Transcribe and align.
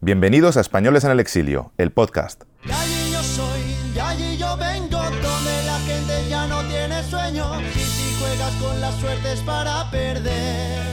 Bienvenidos 0.00 0.56
a 0.56 0.60
Españoles 0.60 1.02
en 1.02 1.10
el 1.10 1.18
Exilio, 1.18 1.72
el 1.76 1.90
podcast. 1.90 2.44
De 2.64 2.72
allí 2.72 3.10
yo 3.10 3.20
soy, 3.20 3.92
de 3.92 4.00
allí 4.00 4.36
yo 4.36 4.56
vengo, 4.56 4.96
donde 4.96 5.62
la 5.66 5.76
gente 5.80 6.28
ya 6.30 6.46
no 6.46 6.62
tiene 6.68 7.02
sueño. 7.02 7.60
Y 7.60 7.80
si 7.80 8.14
juegas 8.20 8.54
con 8.62 8.80
la 8.80 8.92
suerte 8.92 9.32
es 9.32 9.40
para 9.40 9.90
perder. 9.90 10.86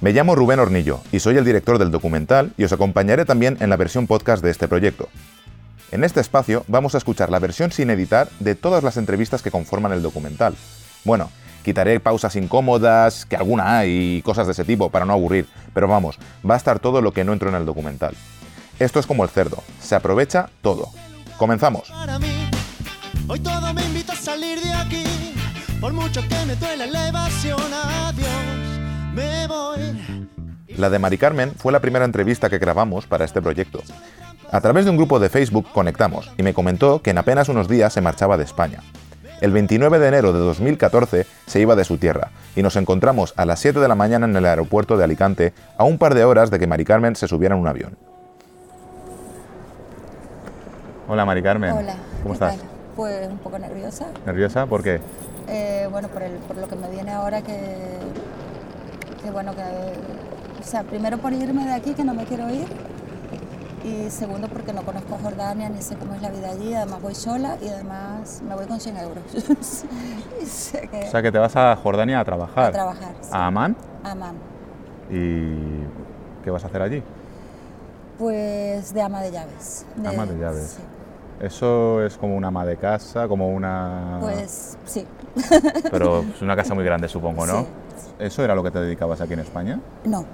Me 0.00 0.12
llamo 0.14 0.34
Rubén 0.34 0.58
Hornillo 0.58 1.02
y 1.12 1.20
soy 1.20 1.36
el 1.36 1.44
director 1.44 1.78
del 1.78 1.90
documental 1.90 2.54
y 2.56 2.64
os 2.64 2.72
acompañaré 2.72 3.26
también 3.26 3.58
en 3.60 3.68
la 3.68 3.76
versión 3.76 4.06
podcast 4.06 4.42
de 4.42 4.50
este 4.50 4.66
proyecto. 4.66 5.10
En 5.90 6.02
este 6.02 6.20
espacio 6.20 6.64
vamos 6.66 6.94
a 6.94 6.98
escuchar 6.98 7.28
la 7.28 7.40
versión 7.40 7.72
sin 7.72 7.90
editar 7.90 8.30
de 8.38 8.54
todas 8.54 8.82
las 8.82 8.96
entrevistas 8.96 9.42
que 9.42 9.50
conforman 9.50 9.92
el 9.92 10.00
documental. 10.00 10.54
Bueno, 11.04 11.30
quitaré 11.64 12.00
pausas 12.00 12.36
incómodas, 12.36 13.26
que 13.26 13.36
alguna 13.36 13.78
hay, 13.78 14.16
y 14.16 14.22
cosas 14.22 14.46
de 14.46 14.52
ese 14.52 14.64
tipo 14.64 14.90
para 14.90 15.04
no 15.04 15.12
aburrir, 15.12 15.46
pero 15.74 15.88
vamos, 15.88 16.18
va 16.48 16.54
a 16.54 16.56
estar 16.56 16.78
todo 16.78 17.00
lo 17.00 17.12
que 17.12 17.24
no 17.24 17.32
entró 17.32 17.48
en 17.48 17.54
el 17.54 17.66
documental. 17.66 18.14
Esto 18.78 18.98
es 18.98 19.06
como 19.06 19.24
el 19.24 19.30
cerdo, 19.30 19.62
se 19.80 19.94
aprovecha 19.94 20.48
todo. 20.62 20.88
Comenzamos. 21.36 21.90
Para 21.90 22.18
mí, 22.18 22.48
hoy 23.28 23.40
todo 23.40 23.74
me 23.74 23.84
invita 23.84 24.12
a 24.12 24.16
salir 24.16 24.60
de 24.60 24.72
aquí. 24.72 25.04
Por 25.80 25.92
mucho 25.92 26.20
que 26.22 26.44
me 26.46 26.56
duele 26.56 26.86
la 26.90 27.08
evasión, 27.08 27.60
adiós, 27.72 28.80
me 29.14 29.46
voy. 29.46 30.28
La 30.76 30.88
de 30.88 30.98
Mari 30.98 31.18
Carmen 31.18 31.52
fue 31.56 31.72
la 31.72 31.80
primera 31.80 32.04
entrevista 32.04 32.48
que 32.48 32.58
grabamos 32.58 33.06
para 33.06 33.24
este 33.24 33.42
proyecto. 33.42 33.82
A 34.50 34.60
través 34.60 34.84
de 34.84 34.90
un 34.90 34.96
grupo 34.96 35.20
de 35.20 35.28
Facebook 35.28 35.66
conectamos 35.72 36.30
y 36.36 36.42
me 36.42 36.54
comentó 36.54 37.02
que 37.02 37.10
en 37.10 37.18
apenas 37.18 37.48
unos 37.48 37.68
días 37.68 37.92
se 37.92 38.00
marchaba 38.00 38.36
de 38.36 38.44
España. 38.44 38.80
El 39.40 39.52
29 39.52 39.98
de 39.98 40.08
enero 40.08 40.32
de 40.32 40.38
2014 40.40 41.26
se 41.46 41.60
iba 41.60 41.74
de 41.74 41.84
su 41.84 41.96
tierra 41.96 42.30
y 42.54 42.62
nos 42.62 42.76
encontramos 42.76 43.32
a 43.36 43.46
las 43.46 43.58
7 43.60 43.80
de 43.80 43.88
la 43.88 43.94
mañana 43.94 44.26
en 44.26 44.36
el 44.36 44.44
aeropuerto 44.44 44.96
de 44.98 45.04
Alicante 45.04 45.52
a 45.78 45.84
un 45.84 45.96
par 45.98 46.14
de 46.14 46.24
horas 46.24 46.50
de 46.50 46.58
que 46.58 46.66
Mari 46.66 46.84
Carmen 46.84 47.16
se 47.16 47.26
subiera 47.26 47.54
en 47.54 47.60
un 47.62 47.66
avión. 47.68 47.96
Hola 51.08 51.24
Mari 51.24 51.42
Carmen. 51.42 51.72
Hola. 51.72 51.94
¿Cómo 52.22 52.28
¿qué 52.28 52.32
estás? 52.34 52.56
tal? 52.58 52.66
Pues 52.96 53.28
un 53.28 53.38
poco 53.38 53.58
nerviosa. 53.58 54.06
¿Nerviosa? 54.26 54.66
¿Por 54.66 54.82
qué? 54.82 55.00
Eh, 55.48 55.88
bueno, 55.90 56.08
por, 56.08 56.22
el- 56.22 56.36
por 56.38 56.56
lo 56.58 56.68
que 56.68 56.76
me 56.76 56.88
viene 56.90 57.10
ahora 57.12 57.40
que, 57.40 57.58
que 59.24 59.30
bueno, 59.30 59.52
que, 59.56 59.62
o 59.62 60.62
sea, 60.62 60.82
primero 60.82 61.16
por 61.18 61.32
irme 61.32 61.64
de 61.64 61.72
aquí, 61.72 61.94
que 61.94 62.04
no 62.04 62.12
me 62.14 62.24
quiero 62.24 62.48
ir, 62.50 62.66
y 63.84 64.10
segundo 64.10 64.48
porque 64.48 64.72
no 64.72 64.82
conozco 64.82 65.16
Jordania 65.22 65.68
ni 65.68 65.80
sé 65.82 65.96
cómo 65.96 66.14
es 66.14 66.22
la 66.22 66.30
vida 66.30 66.50
allí, 66.50 66.74
además 66.74 67.02
voy 67.02 67.14
sola 67.14 67.56
y 67.62 67.68
además 67.68 68.42
me 68.46 68.54
voy 68.54 68.66
con 68.66 68.78
100 68.80 68.96
euros. 68.98 69.24
y 70.42 70.46
sé 70.46 70.88
que 70.88 71.04
O 71.06 71.10
sea 71.10 71.22
que 71.22 71.32
te 71.32 71.38
vas 71.38 71.56
a 71.56 71.76
Jordania 71.76 72.20
a 72.20 72.24
trabajar. 72.24 72.64
a 72.66 72.72
trabajar, 72.72 73.14
sí, 73.20 73.30
¿A 73.32 73.46
Amán? 73.46 73.76
a 74.04 74.10
Amman. 74.12 74.34
¿Y 75.10 75.84
qué 76.44 76.50
vas 76.50 76.64
a 76.64 76.68
hacer 76.68 76.82
allí? 76.82 77.02
Pues 78.18 78.92
de 78.92 79.02
ama 79.02 79.22
de 79.22 79.30
llaves. 79.32 79.86
Ama 80.04 80.26
de 80.26 80.38
llaves. 80.38 80.76
sí. 80.76 80.82
Eso 81.40 82.04
es 82.04 82.18
como 82.18 82.36
una 82.36 82.48
ama 82.48 82.66
de 82.66 82.76
casa, 82.76 83.26
como 83.26 83.48
una... 83.48 84.18
Pues 84.20 84.76
sí. 84.84 85.06
Pero 85.90 86.20
es 86.20 86.42
una 86.42 86.54
casa 86.54 86.74
muy 86.74 86.84
grande, 86.84 87.08
supongo, 87.08 87.46
¿no? 87.46 87.62
Sí. 88.00 88.06
¿Eso 88.18 88.42
era 88.44 88.54
lo 88.54 88.62
que 88.62 88.70
te 88.70 88.78
dedicabas 88.78 89.20
aquí 89.20 89.32
en 89.34 89.40
España? 89.40 89.80
No. 90.04 90.24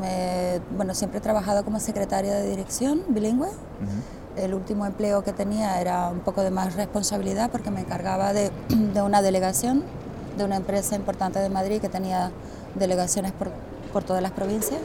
Me- 0.00 0.60
bueno, 0.76 0.94
siempre 0.94 1.18
he 1.18 1.22
trabajado 1.22 1.64
como 1.64 1.78
secretaria 1.80 2.34
de 2.34 2.48
dirección 2.48 3.02
bilingüe. 3.08 3.48
El 4.36 4.54
último 4.54 4.84
empleo 4.86 5.22
que 5.22 5.32
tenía 5.32 5.80
era 5.80 6.08
un 6.08 6.20
poco 6.20 6.42
de 6.42 6.50
más 6.50 6.74
responsabilidad 6.74 7.50
porque 7.50 7.70
me 7.70 7.80
encargaba 7.80 8.32
de, 8.32 8.50
de 8.92 9.02
una 9.02 9.22
delegación 9.22 9.84
de 10.36 10.44
una 10.44 10.56
empresa 10.56 10.96
importante 10.96 11.38
de 11.38 11.48
Madrid 11.48 11.80
que 11.80 11.88
tenía 11.88 12.32
delegaciones 12.74 13.30
por, 13.32 13.50
por 13.92 14.02
todas 14.02 14.20
las 14.22 14.32
provincias. 14.32 14.80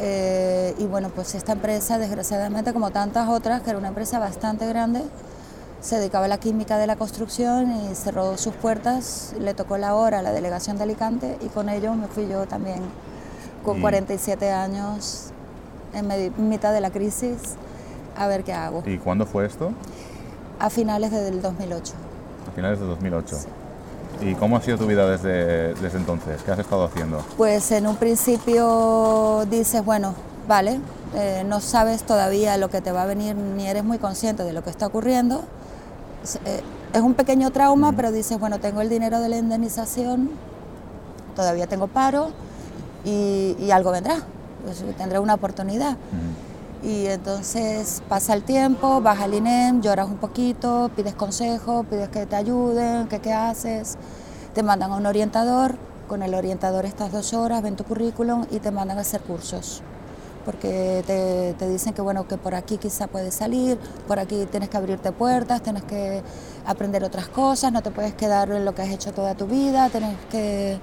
Eh, 0.00 0.74
y 0.78 0.84
bueno, 0.86 1.10
pues 1.14 1.34
esta 1.36 1.52
empresa, 1.52 1.98
desgraciadamente, 1.98 2.72
como 2.72 2.90
tantas 2.90 3.28
otras, 3.28 3.62
que 3.62 3.70
era 3.70 3.78
una 3.78 3.88
empresa 3.88 4.18
bastante 4.18 4.66
grande, 4.66 5.02
se 5.80 5.98
dedicaba 5.98 6.24
a 6.24 6.28
la 6.28 6.38
química 6.38 6.78
de 6.78 6.86
la 6.88 6.96
construcción 6.96 7.70
y 7.70 7.94
cerró 7.94 8.36
sus 8.38 8.54
puertas. 8.54 9.34
Le 9.38 9.54
tocó 9.54 9.78
la 9.78 9.94
hora 9.94 10.18
a 10.20 10.22
la 10.22 10.32
delegación 10.32 10.76
de 10.78 10.84
Alicante 10.84 11.38
y 11.40 11.46
con 11.46 11.68
ello 11.68 11.94
me 11.94 12.08
fui 12.08 12.26
yo 12.26 12.46
también 12.46 12.80
con 13.64 13.78
Y- 13.78 13.80
47 13.80 14.50
años 14.50 15.26
en 15.94 16.48
mitad 16.48 16.72
de 16.72 16.80
la 16.80 16.90
crisis 16.90 17.36
a 18.16 18.26
ver 18.26 18.44
qué 18.44 18.52
hago. 18.52 18.82
¿Y 18.86 18.98
cuándo 18.98 19.26
fue 19.26 19.46
esto? 19.46 19.72
A 20.58 20.70
finales 20.70 21.10
del 21.10 21.40
2008. 21.42 21.92
A 22.48 22.54
finales 22.54 22.78
de 22.80 22.86
2008. 22.86 23.36
¿Y 24.20 24.34
cómo 24.34 24.56
ha 24.56 24.60
sido 24.62 24.78
tu 24.78 24.86
vida 24.86 25.08
desde, 25.08 25.74
desde 25.74 25.98
entonces? 25.98 26.42
¿Qué 26.42 26.50
has 26.52 26.58
estado 26.58 26.84
haciendo? 26.84 27.24
Pues 27.36 27.72
en 27.72 27.86
un 27.86 27.96
principio 27.96 29.44
dices, 29.50 29.84
bueno, 29.84 30.14
vale, 30.46 30.78
eh, 31.14 31.42
no 31.46 31.60
sabes 31.60 32.04
todavía 32.04 32.56
lo 32.56 32.68
que 32.70 32.80
te 32.80 32.92
va 32.92 33.02
a 33.02 33.06
venir 33.06 33.34
ni 33.34 33.66
eres 33.66 33.84
muy 33.84 33.98
consciente 33.98 34.44
de 34.44 34.52
lo 34.52 34.62
que 34.62 34.70
está 34.70 34.86
ocurriendo. 34.86 35.42
Eh, 36.44 36.60
es 36.92 37.00
un 37.00 37.14
pequeño 37.14 37.50
trauma, 37.50 37.92
pero 37.94 38.12
dices, 38.12 38.38
bueno, 38.38 38.60
tengo 38.60 38.80
el 38.80 38.88
dinero 38.88 39.18
de 39.20 39.28
la 39.28 39.36
indemnización, 39.38 40.30
todavía 41.34 41.66
tengo 41.66 41.88
paro 41.88 42.30
y, 43.04 43.56
y 43.58 43.70
algo 43.70 43.90
vendrá, 43.90 44.16
pues, 44.64 44.84
tendré 44.96 45.18
una 45.18 45.34
oportunidad. 45.34 45.96
Y 46.82 47.06
entonces 47.06 48.02
pasa 48.08 48.34
el 48.34 48.42
tiempo, 48.42 49.00
vas 49.00 49.20
al 49.20 49.34
INEM, 49.34 49.82
lloras 49.82 50.08
un 50.08 50.16
poquito, 50.16 50.90
pides 50.96 51.14
consejo, 51.14 51.84
pides 51.84 52.08
que 52.08 52.26
te 52.26 52.34
ayuden, 52.34 53.06
que 53.06 53.20
qué 53.20 53.32
haces, 53.32 53.96
te 54.52 54.64
mandan 54.64 54.90
a 54.90 54.96
un 54.96 55.06
orientador, 55.06 55.76
con 56.08 56.22
el 56.22 56.34
orientador 56.34 56.84
estas 56.84 57.12
dos 57.12 57.34
horas, 57.34 57.62
ven 57.62 57.76
tu 57.76 57.84
currículum 57.84 58.46
y 58.50 58.58
te 58.58 58.70
mandan 58.72 58.98
a 58.98 59.02
hacer 59.02 59.20
cursos. 59.20 59.80
Porque 60.44 61.04
te, 61.06 61.54
te 61.56 61.68
dicen 61.70 61.94
que 61.94 62.02
bueno, 62.02 62.26
que 62.26 62.36
por 62.36 62.56
aquí 62.56 62.78
quizá 62.78 63.06
puedes 63.06 63.32
salir, 63.32 63.78
por 64.08 64.18
aquí 64.18 64.44
tienes 64.50 64.68
que 64.68 64.76
abrirte 64.76 65.12
puertas, 65.12 65.62
tienes 65.62 65.84
que 65.84 66.20
aprender 66.66 67.04
otras 67.04 67.28
cosas, 67.28 67.70
no 67.72 67.80
te 67.80 67.92
puedes 67.92 68.14
quedar 68.14 68.50
en 68.50 68.64
lo 68.64 68.74
que 68.74 68.82
has 68.82 68.90
hecho 68.90 69.12
toda 69.12 69.36
tu 69.36 69.46
vida, 69.46 69.88
tienes 69.88 70.16
que, 70.32 70.80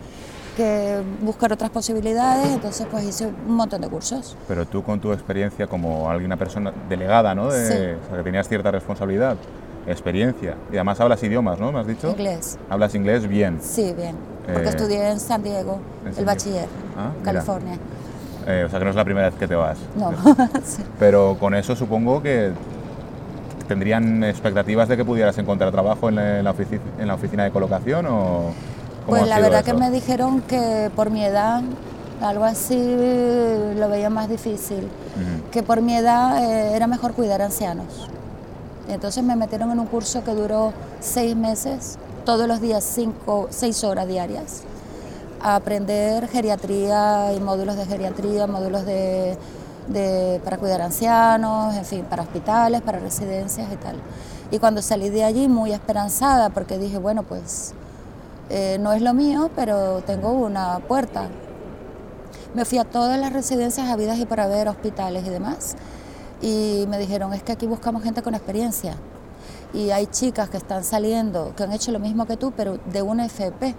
que 0.60 1.02
buscar 1.22 1.54
otras 1.54 1.70
posibilidades, 1.70 2.48
entonces 2.54 2.86
pues 2.92 3.04
hice 3.06 3.28
un 3.28 3.56
montón 3.56 3.80
de 3.82 3.88
cursos. 3.88 4.36
Pero 4.48 4.66
tú 4.66 4.84
con 4.84 5.00
tu 5.00 5.14
experiencia 5.14 5.68
como 5.68 6.10
alguien, 6.10 6.26
una 6.28 6.38
persona 6.38 6.74
delegada, 6.90 7.34
¿no? 7.34 7.50
De- 7.50 7.66
Sí. 7.68 7.74
o 8.04 8.08
sea, 8.10 8.18
que 8.18 8.24
tenías 8.24 8.48
cierta 8.48 8.70
responsabilidad, 8.72 9.38
experiencia. 9.88 10.56
Y 10.72 10.76
además 10.76 11.00
hablas 11.00 11.24
idiomas, 11.24 11.60
¿no? 11.60 11.72
¿Me 11.72 11.80
has 11.80 11.88
dicho? 11.88 12.10
Inglés. 12.10 12.58
Hablas 12.70 12.94
inglés 12.96 13.28
bien. 13.28 13.60
Sí, 13.62 13.94
bien. 13.96 14.16
Porque 14.46 14.68
Eh, 14.68 14.70
estudié 14.70 15.10
en 15.10 15.20
San 15.20 15.42
Diego, 15.44 15.80
en 16.06 16.18
el 16.18 16.26
bachiller, 16.26 16.68
Ah. 16.98 17.12
California. 17.24 17.78
Eh, 18.48 18.64
o 18.66 18.70
sea 18.70 18.80
que 18.80 18.86
no 18.86 18.92
es 18.92 18.96
la 18.98 19.06
primera 19.06 19.30
vez 19.30 19.40
que 19.40 19.48
te 19.48 19.56
vas. 19.56 19.78
No. 19.96 20.12
Sí. 20.66 20.84
Pero 21.00 21.38
con 21.40 21.54
eso 21.56 21.76
supongo 21.76 22.22
que 22.22 22.52
tendrían 23.68 24.24
expectativas 24.24 24.88
de 24.90 24.98
que 24.98 25.06
pudieras 25.06 25.38
encontrar 25.38 25.72
trabajo 25.72 26.10
en 26.10 26.16
la, 26.16 26.40
en 26.40 26.44
la 26.46 26.54
ofici- 26.54 26.80
en 27.00 27.08
la 27.08 27.14
oficina 27.16 27.44
de 27.44 27.52
colocación 27.52 28.06
o... 28.08 28.52
Pues 29.10 29.28
la 29.28 29.40
verdad 29.40 29.62
eso? 29.62 29.72
que 29.72 29.74
me 29.80 29.92
dijeron 29.92 30.42
que 30.42 30.90
por 30.96 31.10
mi 31.10 31.24
edad, 31.24 31.62
algo 32.22 32.44
así 32.46 32.76
lo 33.76 33.90
veía 33.90 34.10
más 34.10 34.30
difícil. 34.30 34.88
Que 35.52 35.64
por 35.64 35.82
mi 35.82 35.96
edad 35.96 36.44
eh, 36.44 36.76
era 36.76 36.88
mejor 36.88 37.14
cuidar 37.14 37.42
ancianos. 37.42 38.08
Entonces 38.88 39.24
me 39.24 39.36
metieron 39.36 39.72
en 39.72 39.80
un 39.80 39.86
curso 39.88 40.24
que 40.24 40.32
duró 40.34 40.74
seis 41.00 41.36
meses, 41.36 41.98
todos 42.26 42.48
los 42.48 42.60
días 42.62 42.84
cinco, 42.84 43.48
seis 43.52 43.84
horas 43.84 44.08
diarias, 44.08 44.64
a 45.42 45.56
aprender 45.56 46.28
geriatría 46.28 47.34
y 47.34 47.40
módulos 47.40 47.78
de 47.78 47.86
geriatría, 47.86 48.48
módulos 48.48 48.86
de, 48.86 49.38
de- 49.88 50.42
para 50.44 50.58
cuidar 50.58 50.82
ancianos, 50.82 51.76
en 51.76 51.86
fin, 51.86 52.06
para 52.10 52.24
hospitales, 52.24 52.82
para 52.82 53.00
residencias 53.00 53.72
y 53.72 53.76
tal. 53.76 53.96
Y 54.52 54.58
cuando 54.60 54.82
salí 54.82 55.10
de 55.10 55.24
allí 55.24 55.48
muy 55.48 55.72
esperanzada, 55.72 56.50
porque 56.50 56.78
dije, 56.80 56.98
bueno, 56.98 57.24
pues 57.24 57.74
eh, 58.50 58.78
no 58.80 58.94
es 58.94 59.02
lo 59.02 59.14
mío, 59.14 59.50
pero 59.56 60.02
tengo 60.02 60.32
una 60.32 60.80
puerta. 60.80 61.30
Me 62.54 62.66
fui 62.66 62.80
a 62.80 62.84
todas 62.84 63.20
las 63.20 63.32
residencias 63.32 63.88
habidas 63.90 64.18
y 64.18 64.26
para 64.26 64.48
ver, 64.48 64.68
hospitales 64.68 65.26
y 65.26 65.30
demás, 65.30 65.76
y 66.42 66.86
me 66.90 66.98
dijeron, 66.98 67.34
es 67.34 67.44
que 67.44 67.52
aquí 67.52 67.68
buscamos 67.68 68.04
gente 68.04 68.22
con 68.22 68.34
experiencia. 68.34 68.96
Y 69.72 69.92
hay 69.92 70.08
chicas 70.08 70.50
que 70.50 70.58
están 70.58 70.84
saliendo, 70.84 71.54
que 71.56 71.64
han 71.64 71.72
hecho 71.72 71.92
lo 71.92 72.00
mismo 72.00 72.26
que 72.26 72.38
tú, 72.38 72.52
pero 72.56 72.80
de 72.92 73.02
una 73.04 73.26
FP, 73.26 73.76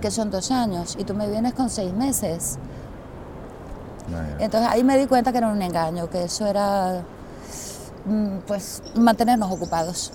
que 0.00 0.10
son 0.12 0.30
dos 0.30 0.52
años, 0.52 0.96
y 0.98 1.04
tú 1.04 1.14
me 1.14 1.28
vienes 1.28 1.54
con 1.54 1.68
seis 1.68 1.92
meses. 1.92 2.58
Ya. 4.08 4.36
Entonces 4.44 4.70
ahí 4.70 4.84
me 4.84 4.96
di 4.96 5.06
cuenta 5.06 5.32
que 5.32 5.38
era 5.38 5.48
un 5.48 5.60
engaño, 5.60 6.08
que 6.08 6.24
eso 6.24 6.46
era 6.46 7.02
pues 8.46 8.82
mantenernos 8.94 9.50
ocupados. 9.52 10.12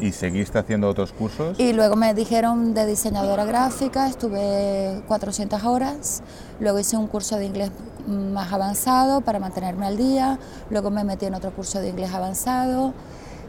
¿Y 0.00 0.12
seguiste 0.12 0.58
haciendo 0.58 0.88
otros 0.88 1.12
cursos? 1.12 1.58
Y 1.58 1.72
luego 1.72 1.96
me 1.96 2.12
dijeron 2.14 2.74
de 2.74 2.86
diseñadora 2.86 3.44
gráfica, 3.44 4.06
estuve 4.08 5.02
400 5.08 5.64
horas, 5.64 6.22
luego 6.60 6.78
hice 6.78 6.96
un 6.96 7.06
curso 7.06 7.36
de 7.36 7.46
inglés 7.46 7.70
más 8.06 8.52
avanzado 8.52 9.20
para 9.20 9.38
mantenerme 9.38 9.86
al 9.86 9.96
día, 9.96 10.38
luego 10.70 10.90
me 10.90 11.04
metí 11.04 11.26
en 11.26 11.34
otro 11.34 11.52
curso 11.52 11.80
de 11.80 11.88
inglés 11.88 12.12
avanzado, 12.12 12.92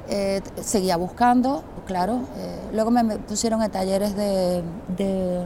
eh, 0.10 0.42
seguía 0.62 0.96
buscando, 0.98 1.64
claro, 1.88 2.22
eh, 2.38 2.60
luego 2.74 2.92
me 2.92 3.04
me 3.04 3.18
pusieron 3.18 3.62
en 3.64 3.72
talleres 3.72 4.16
de, 4.16 4.64
de- 4.98 5.44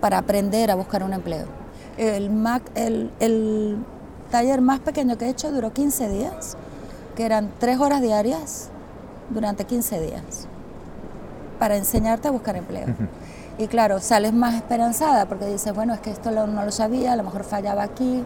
para 0.00 0.18
aprender 0.18 0.70
a 0.70 0.74
buscar 0.74 1.02
un 1.02 1.12
empleo. 1.12 1.46
El, 1.96 2.30
Mac, 2.30 2.62
el, 2.74 3.10
el, 3.20 3.78
taller 4.30 4.60
más 4.60 4.78
pequeño 4.80 5.18
que 5.18 5.26
he 5.26 5.28
hecho 5.30 5.50
duró 5.50 5.72
15 5.72 6.08
días, 6.08 6.56
que 7.16 7.24
eran 7.26 7.50
3 7.58 7.78
horas 7.80 8.00
diarias 8.00 8.68
durante 9.30 9.64
15 9.64 10.00
días, 10.00 10.22
para 11.58 11.76
enseñarte 11.76 12.28
a 12.28 12.30
buscar 12.30 12.56
empleo. 12.56 12.86
Y 13.58 13.66
claro, 13.68 14.00
sales 14.00 14.32
más 14.32 14.54
esperanzada 14.54 15.26
porque 15.26 15.44
dices, 15.46 15.74
bueno, 15.74 15.92
es 15.92 16.00
que 16.00 16.10
esto 16.10 16.30
lo- 16.30 16.46
no 16.46 16.64
lo 16.64 16.70
sabía, 16.72 17.12
a 17.12 17.16
lo 17.16 17.22
mejor 17.24 17.44
fallaba 17.44 17.82
aquí 17.82 18.24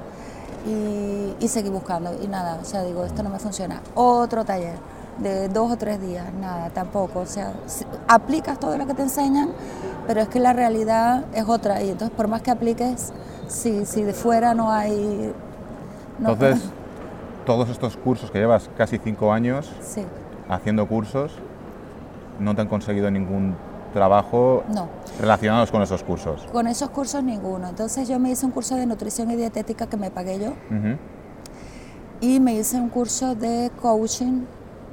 y, 0.67 1.35
y 1.45 1.49
seguí 1.49 1.69
buscando. 1.71 2.15
Y 2.23 2.29
nada, 2.29 2.59
o 2.63 2.65
sea, 2.65 2.83
digo, 2.85 3.05
esto 3.05 3.23
no 3.23 3.31
me 3.31 3.39
funciona. 3.41 3.81
Otro 3.97 4.45
taller 4.45 4.77
de 5.19 5.49
dos 5.49 5.73
o 5.73 5.77
tres 5.77 6.01
días, 6.01 6.27
nada, 6.41 6.71
tampoco. 6.71 7.21
O 7.21 7.27
sea, 7.27 7.53
aplicas 8.07 8.59
todo 8.61 8.79
lo 8.79 8.87
que 8.87 8.95
te 8.95 9.03
enseñan, 9.03 9.51
pero 10.07 10.21
es 10.21 10.29
que 10.29 10.39
la 10.39 10.53
realidad 10.53 11.25
es 11.35 11.45
otra. 11.49 11.83
Y 11.83 11.91
entonces, 11.91 12.17
por 12.17 12.29
más 12.29 12.41
que 12.43 12.53
apliques, 12.53 13.13
si, 13.49 13.85
si 13.87 14.03
de 14.05 14.13
fuera 14.13 14.55
no 14.55 14.71
hay... 14.71 15.33
no- 16.21 16.31
Entonces, 16.55 16.71
todos 17.45 17.69
estos 17.69 17.97
cursos 17.97 18.31
que 18.31 18.39
llevas 18.39 18.71
casi 18.77 18.99
cinco 18.99 19.33
años 19.33 19.71
Sí, 19.81 20.03
haciendo 20.49 20.87
cursos, 20.89 21.33
no 22.41 22.55
te 22.55 22.63
han 22.63 22.69
conseguido 22.69 23.11
ningún 23.11 23.55
trabajo 23.93 24.65
no. 24.75 24.89
relacionados 25.21 25.71
con 25.71 25.81
esos 25.83 26.03
cursos. 26.03 26.47
Con 26.53 26.67
esos 26.67 26.91
cursos 26.91 27.23
ninguno. 27.23 27.69
Entonces 27.69 28.09
yo 28.09 28.19
me 28.19 28.31
hice 28.31 28.45
un 28.45 28.53
curso 28.53 28.75
de 28.77 28.87
nutrición 28.87 29.31
y 29.31 29.37
dietética 29.37 29.87
que 29.87 29.97
me 29.97 30.11
pagué 30.11 30.41
yo 30.41 30.53
y 32.21 32.41
me 32.41 32.55
hice 32.55 32.77
un 32.77 32.89
curso 32.89 33.35
de 33.35 33.71
coaching, 33.81 34.43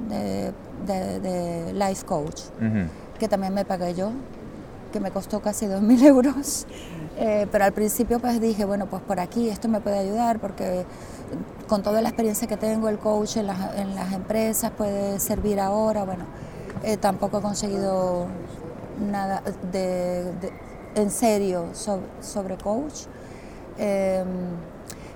de, 0.08 0.52
de- 0.86 1.20
de 1.20 1.72
life 1.72 2.04
coach, 2.04 2.42
que 3.18 3.28
también 3.28 3.54
me 3.54 3.64
pagué 3.64 3.94
yo, 3.94 4.10
que 4.92 5.00
me 5.00 5.10
costó 5.10 5.40
casi 5.40 5.66
2.000 5.66 6.02
euros. 6.04 6.66
Eh, 7.18 7.46
pero 7.50 7.64
al 7.64 7.72
principio 7.72 8.20
pues 8.20 8.40
dije, 8.40 8.64
bueno, 8.64 8.86
pues 8.86 9.02
por 9.02 9.18
aquí 9.20 9.48
esto 9.48 9.68
me 9.68 9.80
puede 9.80 9.98
ayudar 9.98 10.38
porque 10.38 10.84
con 11.68 11.82
toda 11.82 12.00
la 12.02 12.08
experiencia 12.08 12.46
que 12.48 12.56
tengo, 12.56 12.88
el 12.88 12.98
coach 12.98 13.36
en 13.38 13.46
las, 13.48 13.76
en 13.76 13.94
las 13.94 14.12
empresas 14.12 14.70
puede 14.70 15.18
servir 15.20 15.58
ahora. 15.60 16.04
Bueno, 16.04 16.24
eh, 16.84 16.96
tampoco 16.96 17.38
he 17.38 17.42
conseguido 17.42 18.26
nada 19.10 19.42
de, 19.72 20.24
de- 20.40 20.52
en 20.94 21.10
serio 21.10 21.66
sobre, 21.72 22.04
sobre 22.20 22.56
coach. 22.56 23.06
Eh, 23.78 24.24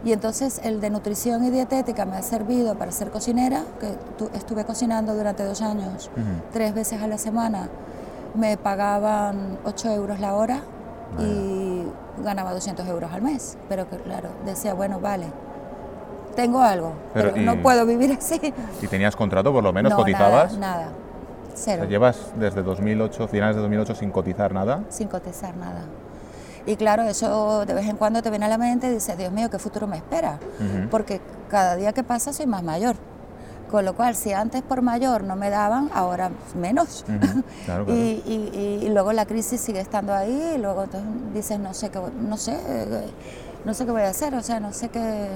y 0.04 0.12
entonces 0.12 0.60
el 0.62 0.80
de 0.80 0.90
nutrición 0.90 1.44
y 1.44 1.50
dietética 1.50 2.04
me 2.04 2.16
ha 2.16 2.22
servido 2.22 2.76
para 2.76 2.92
ser 2.92 3.10
cocinera, 3.10 3.64
que 3.80 3.88
tu- 4.18 4.30
estuve 4.36 4.64
cocinando 4.64 5.14
durante 5.14 5.42
dos 5.44 5.62
años, 5.62 6.10
tres 6.52 6.74
veces 6.74 7.02
a 7.02 7.06
la 7.08 7.18
semana. 7.18 7.68
Me 8.36 8.56
pagaban 8.56 9.58
8 9.64 9.90
euros 9.92 10.20
la 10.20 10.34
hora 10.34 10.60
y 11.18 11.82
ganaba 12.22 12.52
200 12.52 12.86
euros 12.88 13.10
al 13.12 13.22
mes. 13.22 13.56
Pero 13.68 13.88
que, 13.88 13.96
claro, 13.98 14.28
decía, 14.44 14.74
bueno, 14.74 15.00
vale, 15.00 15.26
tengo 16.34 16.60
algo, 16.60 16.92
Pero 17.14 17.30
pero, 17.32 17.42
y- 17.42 17.44
no 17.46 17.62
puedo 17.62 17.86
vivir 17.86 18.12
así. 18.18 18.52
¿Y 18.82 18.86
tenías 18.88 19.16
contrato 19.16 19.52
por 19.52 19.62
lo 19.64 19.72
menos? 19.72 19.90
No, 19.90 19.96
¿Cotizabas? 19.96 20.56
Nada, 20.58 20.76
nada. 20.82 20.88
O 20.90 21.58
Cero. 21.58 21.82
sea, 21.82 21.88
llevas 21.90 22.18
desde 22.36 22.62
2008, 22.62 23.28
finales 23.28 23.56
de 23.56 23.62
2008 23.62 23.94
sin 23.94 24.10
cotizar 24.10 24.52
nada. 24.52 24.80
sin 24.90 25.08
cotizar 25.08 25.56
nada. 25.56 25.80
Y 26.66 26.76
claro, 26.76 27.04
eso 27.04 27.64
de 27.64 27.72
vez 27.72 27.86
en 27.88 27.96
cuando 27.96 28.20
te 28.22 28.28
viene 28.28 28.44
a 28.44 28.48
la 28.48 28.58
mente 28.58 28.88
y 28.88 28.90
dices, 28.90 29.16
Dios 29.16 29.32
mío, 29.32 29.48
¿qué 29.48 29.58
futuro 29.58 29.86
me 29.86 29.96
espera? 29.96 30.38
Porque 30.90 31.20
cada 31.48 31.76
día 31.76 31.92
que 31.92 32.02
pasa 32.02 32.32
soy 32.32 32.46
más 32.46 32.62
mayor. 32.64 32.96
Con 33.70 33.84
lo 33.84 33.94
cual, 33.94 34.14
si 34.14 34.32
antes 34.32 34.62
por 34.62 34.80
mayor 34.82 35.24
no 35.24 35.34
me 35.36 35.50
daban, 35.50 35.90
ahora 35.92 36.30
menos. 36.54 37.04
Claro, 37.64 37.84
claro. 37.84 37.94
Y, 38.00 38.22
y- 38.26 38.78
y 38.84 38.88
luego 38.90 39.12
la 39.12 39.26
crisis 39.26 39.60
sigue 39.60 39.80
estando 39.80 40.14
ahí 40.14 40.52
y 40.54 40.58
luego 40.58 40.84
entonces 40.84 41.08
dices, 41.34 41.58
no 41.58 41.74
sé 41.74 41.90
qué, 41.90 42.00
no 42.28 42.36
sé, 42.36 42.56
no 43.64 43.74
sé 43.74 43.84
qué 43.84 43.90
voy 43.90 44.02
a 44.02 44.10
hacer, 44.10 44.34
o 44.34 44.42
sea, 44.42 44.60
no 44.60 44.72
sé 44.72 44.88
qué... 44.88 45.28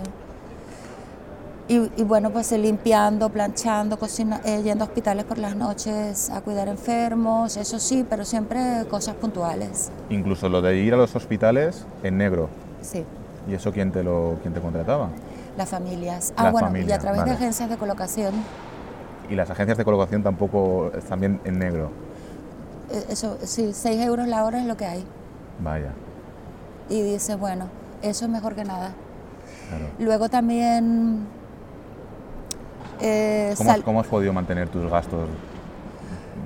Y, 1.69 1.77
y 2.01 2.03
bueno, 2.05 2.31
pues 2.31 2.51
eh, 2.51 2.59
limpiando, 2.59 3.29
planchando, 3.29 3.97
cocina, 3.97 4.41
eh, 4.45 4.61
yendo 4.65 4.83
a 4.85 4.89
hospitales 4.89 5.25
por 5.25 5.39
las 5.39 5.55
noches 5.55 6.29
a 6.31 6.41
cuidar 6.41 6.67
enfermos, 6.67 7.57
eso 7.57 7.79
sí, 7.79 8.05
pero 8.09 8.25
siempre 8.25 8.85
cosas 8.91 9.15
puntuales. 9.15 9.89
Incluso 10.09 10.49
lo 10.49 10.63
de 10.63 10.77
ir 10.79 10.95
a 10.95 10.97
los 10.97 11.15
hospitales 11.15 11.85
en 12.03 12.17
negro. 12.19 12.49
Sí, 12.83 13.05
¿Y 13.49 13.55
eso 13.55 13.71
quién 13.73 13.93
te 13.93 14.03
lo 14.03 14.37
quién 14.43 14.53
te 14.53 14.61
contrataba? 14.61 15.09
Las 15.57 15.69
familias. 15.69 16.33
Ah, 16.37 16.45
La 16.45 16.51
bueno, 16.53 16.69
y 16.69 16.71
familia, 16.73 16.95
a 16.97 16.99
través 16.99 17.21
vale. 17.21 17.31
de 17.33 17.37
agencias 17.37 17.69
de 17.71 17.77
colocación. 17.77 18.35
Y 19.29 19.35
las 19.35 19.51
agencias 19.51 19.79
de 19.79 19.85
colocación 19.85 20.23
tampoco 20.23 20.91
están 20.97 21.21
bien 21.21 21.41
en 21.45 21.59
negro. 21.59 21.91
eh, 22.91 23.05
Eso, 23.11 23.39
sí, 23.43 23.71
6 23.73 24.01
euros 24.05 24.27
la 24.29 24.45
hora 24.45 24.61
es 24.61 24.67
lo 24.67 24.77
que 24.77 24.87
hay. 24.87 25.05
Vaya, 25.63 25.93
Y 26.89 27.03
dices, 27.03 27.39
bueno, 27.39 27.67
eso 28.03 28.25
es 28.25 28.31
mejor 28.31 28.55
que 28.55 28.65
nada. 28.65 28.93
claro. 29.69 29.85
Luego 29.99 30.29
también... 30.29 31.27
eh, 33.01 33.55
¿Cómo, 33.57 33.71
sal- 33.71 33.83
cómo 33.85 34.01
has 34.01 34.07
podido 34.07 34.33
mantener 34.33 34.69
tus 34.69 34.91
gastos 34.91 35.29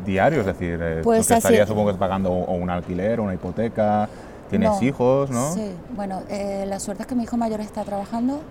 diarios? 0.05 0.41
Es 0.41 0.47
decir, 0.59 0.79
eh, 0.83 1.01
Pues 1.03 1.31
estarías 1.31 1.69
supongo 1.69 1.93
que 1.93 1.99
pagando 1.99 2.31
o 2.33 2.55
un 2.55 2.69
alquiler 2.71 3.21
una 3.21 3.35
hipoteca, 3.35 4.09
tienes 4.51 4.71
No, 4.71 4.83
hijos, 4.83 5.31
¿no? 5.31 5.53
Sí, 5.55 5.71
bueno, 5.97 6.23
eh, 6.29 6.65
la 6.69 6.79
suerte 6.81 7.03
es 7.03 7.07
que 7.07 7.15
mi 7.15 7.25
hijo 7.25 7.37
mayor 7.37 7.61
está 7.61 7.85
trabajando 7.85 8.35
Ujú. 8.35 8.43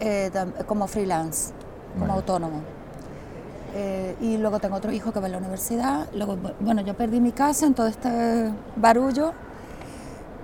eh, 0.00 0.30
tam- 0.32 0.64
como 0.66 0.86
freelance, 0.86 1.52
como 1.94 2.06
Vale. 2.06 2.18
autónomo. 2.20 2.60
Eh, 3.74 4.16
y 4.20 4.36
luego 4.38 4.58
tengo 4.60 4.76
otro 4.76 4.92
hijo 4.92 5.12
que 5.12 5.20
va 5.20 5.26
a 5.26 5.28
la 5.30 5.38
universidad. 5.38 6.06
Luego, 6.14 6.36
bu- 6.36 6.54
bueno, 6.60 6.80
yo 6.82 6.94
perdí 6.96 7.20
mi 7.20 7.32
casa 7.32 7.66
en 7.66 7.74
todo 7.74 7.86
este 7.86 8.50
barullo 8.76 9.32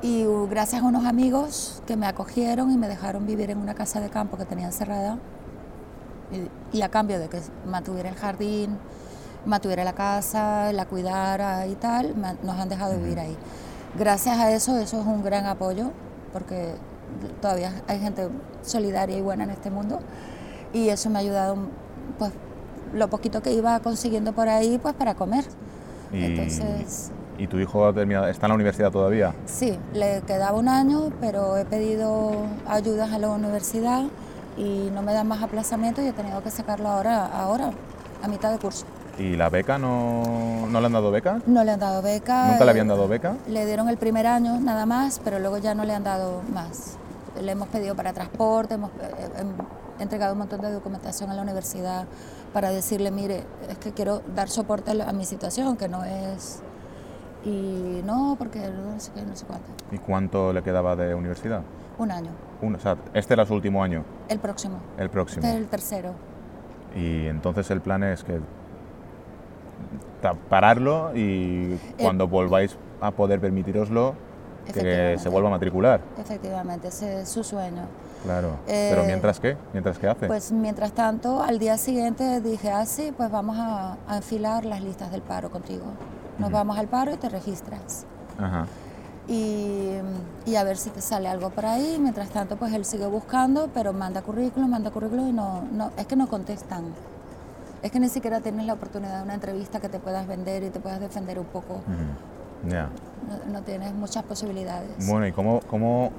y 0.02 0.26
uh, 0.26 0.46
gracias 0.48 0.82
a 0.82 0.84
unos 0.84 1.06
amigos 1.06 1.82
que 1.86 1.96
me 1.96 2.06
acogieron 2.06 2.70
y 2.70 2.76
me 2.76 2.88
dejaron 2.88 3.26
vivir 3.26 3.50
en 3.50 3.58
una 3.58 3.74
casa 3.74 4.00
de 4.00 4.10
campo 4.10 4.36
que 4.36 4.44
tenían 4.44 4.72
cerrada 4.72 5.18
y, 6.72 6.76
y 6.76 6.82
a 6.82 6.90
cambio 6.90 7.18
de 7.18 7.28
que 7.28 7.40
mantuviera 7.66 8.10
el 8.10 8.14
jardín, 8.16 8.76
mantuviera 9.46 9.84
la 9.84 9.94
casa, 9.94 10.72
la 10.72 10.84
cuidara 10.86 11.66
y 11.66 11.74
tal, 11.76 12.14
me 12.16 12.34
nos 12.42 12.58
han 12.58 12.68
dejado 12.68 12.98
vivir 12.98 13.18
ahí. 13.20 13.36
Gracias 13.98 14.38
a 14.38 14.50
eso, 14.52 14.76
eso 14.78 15.00
es 15.00 15.06
un 15.06 15.22
gran 15.22 15.46
apoyo 15.46 15.90
porque 16.32 16.74
todavía 17.40 17.72
hay 17.86 18.00
gente 18.00 18.28
solidaria 18.62 19.16
y 19.16 19.20
buena 19.20 19.44
en 19.44 19.50
este 19.50 19.70
mundo 19.70 20.00
y 20.72 20.88
eso 20.88 21.10
me 21.10 21.18
ha 21.18 21.20
ayudado, 21.20 21.56
pues, 22.18 22.32
lo 22.92 23.08
poquito 23.08 23.40
que 23.42 23.52
iba 23.52 23.78
consiguiendo 23.80 24.32
por 24.32 24.48
ahí, 24.48 24.78
pues, 24.78 24.94
para 24.94 25.14
comer. 25.14 25.44
Y, 26.12 26.24
Entonces, 26.24 27.10
¿Y 27.38 27.46
tu 27.48 27.58
hijo 27.58 27.84
ha 27.86 27.92
terminado- 27.92 28.26
está 28.28 28.46
en 28.46 28.50
la 28.50 28.54
universidad 28.56 28.90
todavía? 28.90 29.34
sí, 29.46 29.78
le 29.92 30.22
quedaba 30.22 30.56
un 30.58 30.68
año, 30.68 31.10
pero 31.20 31.56
he 31.56 31.64
pedido 31.64 32.32
ayudas 32.66 33.12
a 33.12 33.18
la 33.18 33.28
universidad 33.30 34.04
y 34.56 34.90
no 34.92 35.02
me 35.02 35.12
dan 35.12 35.26
más 35.28 35.42
aplazamiento 35.42 36.00
y 36.02 36.06
he 36.06 36.12
tenido 36.12 36.42
que 36.42 36.50
sacarlo 36.50 36.88
ahora, 36.88 37.26
ahora, 37.26 37.70
a 38.22 38.28
mitad 38.28 38.50
de 38.52 38.58
curso. 38.58 38.86
¿Y 39.18 39.36
la 39.36 39.48
beca 39.48 39.78
no, 39.78 40.66
no 40.68 40.80
le 40.80 40.86
han 40.86 40.92
dado 40.92 41.10
beca? 41.10 41.40
No 41.46 41.62
le 41.62 41.72
han 41.72 41.80
dado 41.80 42.02
beca. 42.02 42.48
¿Nunca 42.48 42.64
le 42.64 42.66
eh, 42.66 42.70
habían 42.70 42.88
dado 42.88 43.08
beca? 43.08 43.36
Le 43.46 43.64
dieron 43.66 43.88
el 43.88 43.96
primer 43.96 44.26
año 44.26 44.58
nada 44.60 44.86
más, 44.86 45.20
pero 45.22 45.38
luego 45.38 45.58
ya 45.58 45.74
no 45.74 45.84
le 45.84 45.94
han 45.94 46.02
dado 46.04 46.42
más. 46.52 46.98
Le 47.40 47.52
hemos 47.52 47.68
pedido 47.68 47.94
para 47.94 48.12
transporte, 48.12 48.74
hemos 48.74 48.90
eh, 49.00 49.28
em, 49.38 49.48
entregado 50.00 50.32
un 50.32 50.40
montón 50.40 50.60
de 50.60 50.72
documentación 50.72 51.30
a 51.30 51.34
la 51.34 51.42
universidad 51.42 52.06
para 52.52 52.70
decirle, 52.70 53.10
mire, 53.10 53.44
es 53.68 53.78
que 53.78 53.92
quiero 53.92 54.22
dar 54.34 54.48
soporte 54.48 54.90
a, 54.90 55.12
mi 55.12 55.24
situación, 55.24 55.76
que 55.76 55.88
no 55.88 56.04
es... 56.04 56.60
Y 57.44 58.00
no, 58.04 58.36
porque 58.38 58.58
no 58.70 58.98
sé 58.98 59.12
qué, 59.14 59.22
no 59.22 59.36
sé 59.36 59.44
cuánto. 59.44 59.66
¿Y 59.92 59.98
cuánto 59.98 60.52
le 60.52 60.62
quedaba 60.62 60.96
de 60.96 61.14
universidad? 61.14 61.62
Un 61.98 62.10
año, 62.10 62.30
Un- 62.62 62.74
o 62.76 62.80
sea, 62.80 62.96
este 63.12 63.34
era 63.34 63.44
su 63.46 63.54
último 63.54 63.82
año, 63.82 64.04
el 64.28 64.38
próximo. 64.40 64.78
el 64.98 65.10
próximo. 65.10 65.44
Este 65.44 65.56
es 65.56 65.62
el 65.62 65.68
tercero. 65.68 66.12
Y 66.96 67.26
entonces 67.26 67.70
el 67.70 67.80
plan 67.80 68.02
es 68.02 68.24
que 68.24 68.40
pararlo 70.32 71.10
y 71.14 71.76
cuando 72.00 72.26
volváis 72.26 72.76
a 73.02 73.10
poder 73.10 73.40
permitiroslo, 73.40 74.14
que 74.72 75.18
se 75.18 75.28
vuelva 75.28 75.48
a 75.48 75.52
matricular. 75.52 76.00
Efectivamente, 76.18 76.88
ese 76.88 77.20
es 77.20 77.28
su 77.28 77.44
sueño. 77.44 77.82
Claro. 78.22 78.56
Eh, 78.66 78.88
Pero 78.90 79.04
mientras 79.04 79.38
qué, 79.38 79.58
mientras 79.74 79.98
qué 79.98 80.08
hace. 80.08 80.26
Pues 80.26 80.50
mientras 80.50 80.92
tanto, 80.92 81.42
al 81.42 81.58
día 81.58 81.76
siguiente 81.76 82.40
dije, 82.40 82.70
ah, 82.70 82.86
sí, 82.86 83.12
pues 83.14 83.30
vamos 83.30 83.58
a, 83.58 83.98
a 84.08 84.16
enfilar 84.16 84.64
las 84.64 84.80
listas 84.80 85.12
del 85.12 85.20
paro 85.20 85.50
contigo. 85.50 85.84
Nos 86.38 86.50
vamos 86.50 86.78
al 86.78 86.88
paro 86.88 87.12
y 87.12 87.16
te 87.18 87.28
registras. 87.28 88.06
Ajá. 88.38 88.66
Y, 89.28 89.90
y 90.46 90.56
a 90.56 90.64
ver 90.64 90.78
si 90.78 90.88
te 90.88 91.02
sale 91.02 91.28
algo 91.28 91.50
por 91.50 91.66
ahí. 91.66 91.98
Mientras 92.00 92.30
tanto, 92.30 92.56
pues 92.56 92.72
él 92.72 92.86
sigue 92.86 93.06
buscando, 93.06 93.68
pero 93.74 93.92
manda 93.92 94.22
currículum, 94.22 94.70
manda 94.70 94.90
currículum 94.90 95.28
y 95.28 95.32
no, 95.32 95.62
no, 95.70 95.90
es 95.98 96.06
que 96.06 96.16
no 96.16 96.26
contestan. 96.26 96.84
Es 97.84 97.90
que 97.92 98.00
ni 98.00 98.08
siquiera 98.08 98.40
tienes 98.40 98.64
la 98.66 98.72
oportunidad 98.72 99.18
de 99.18 99.24
una 99.24 99.34
entrevista 99.34 99.78
que 99.78 99.90
te 99.90 99.98
puedas 99.98 100.26
vender 100.26 100.62
y 100.62 100.70
te 100.70 100.80
puedas 100.80 101.00
defender 101.00 101.38
un 101.38 101.44
poco. 101.44 101.74
Ujú. 101.74 102.70
Ya. 102.70 102.88
No, 103.28 103.52
no 103.52 103.62
tienes 103.62 103.92
muchas 103.92 104.22
posibilidades. 104.24 105.06
Bueno, 105.06 105.26
¿y 105.26 105.32
cómo, 105.32 105.60
cómo 105.68 106.10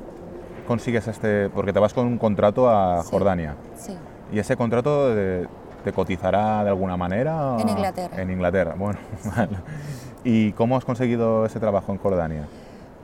consigues 0.67 1.07
este...? 1.07 1.49
Porque 1.49 1.73
te 1.73 1.79
vas 1.79 1.91
con 1.91 2.05
un 2.05 2.19
contrato 2.19 2.69
a 2.69 3.01
Sí. 3.03 3.09
Jordania. 3.09 3.55
Sí. 3.75 3.97
¿Y 4.31 4.37
ese 4.37 4.55
contrato 4.55 5.13
de- 5.15 5.47
te 5.83 5.91
cotizará 5.91 6.63
de 6.63 6.69
alguna 6.69 6.97
manera? 6.97 7.57
En 7.59 7.67
Inglaterra. 7.67 8.21
En 8.21 8.29
Inglaterra, 8.29 8.75
bueno. 8.77 8.99
¿Y 10.23 10.51
cómo 10.53 10.77
has 10.77 10.85
conseguido 10.85 11.47
ese 11.47 11.59
trabajo 11.59 11.91
en 11.91 11.97
Jordania? 11.97 12.45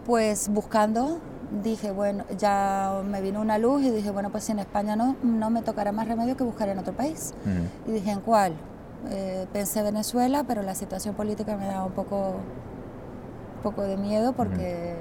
Pues 0.05 0.49
buscando, 0.49 1.17
dije, 1.63 1.91
bueno, 1.91 2.23
ya 2.37 3.01
me 3.05 3.21
vino 3.21 3.41
una 3.41 3.57
luz 3.57 3.83
y 3.83 3.91
dije, 3.91 4.11
bueno, 4.11 4.29
pues 4.31 4.45
si 4.45 4.53
en 4.53 4.59
España 4.59 4.95
no, 4.95 5.15
no 5.21 5.49
me 5.49 5.61
tocará 5.61 5.91
más 5.91 6.07
remedio 6.07 6.37
que 6.37 6.43
buscar 6.43 6.69
en 6.69 6.79
otro 6.79 6.93
país. 6.93 7.33
Ujú. 7.45 7.91
Y 7.91 7.93
dije, 7.93 8.11
¿en 8.11 8.21
cuál? 8.21 8.53
Eh, 9.09 9.47
pensé 9.51 9.83
Venezuela, 9.83 10.43
pero 10.47 10.61
la 10.61 10.75
situación 10.75 11.15
política 11.15 11.57
me 11.57 11.65
daba 11.65 11.85
un 11.85 11.91
poco, 11.91 12.35
un 13.57 13.63
poco 13.63 13.81
de 13.83 13.97
miedo 13.97 14.33
porque... 14.33 14.95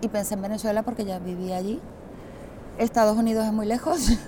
Y 0.00 0.08
pensé 0.08 0.34
en 0.34 0.42
Venezuela 0.42 0.84
porque 0.84 1.04
ya 1.04 1.18
vivía 1.18 1.56
allí. 1.56 1.80
Estados 2.78 3.16
Unidos 3.18 3.44
es 3.44 3.52
muy 3.52 3.66
lejos. 3.66 4.10
Ujú. 4.10 4.18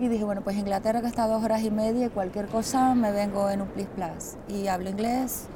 Y 0.00 0.08
dije, 0.08 0.24
bueno, 0.24 0.40
pues 0.40 0.56
Inglaterra 0.56 1.02
que 1.02 1.06
está 1.06 1.24
a 1.24 1.28
dos 1.28 1.44
horas 1.44 1.62
y 1.62 1.70
media 1.70 2.06
y 2.06 2.08
cualquier 2.08 2.46
cosa 2.46 2.94
me 2.94 3.12
vengo 3.12 3.50
en 3.50 3.60
un 3.60 3.68
plis 3.68 3.88
plus. 3.88 4.36
Y 4.48 4.68
hablo 4.68 4.88
inglés. 4.88 5.48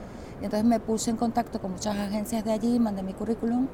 Y 0.42 0.44
entonces 0.44 0.68
me 0.68 0.78
puse 0.78 1.10
en 1.10 1.16
contacto 1.16 1.58
con 1.60 1.72
muchas 1.72 1.96
agencias 1.96 2.44
de 2.44 2.52
allí, 2.52 2.78
mandé 2.78 3.02
mi 3.02 3.14
currículum 3.14 3.68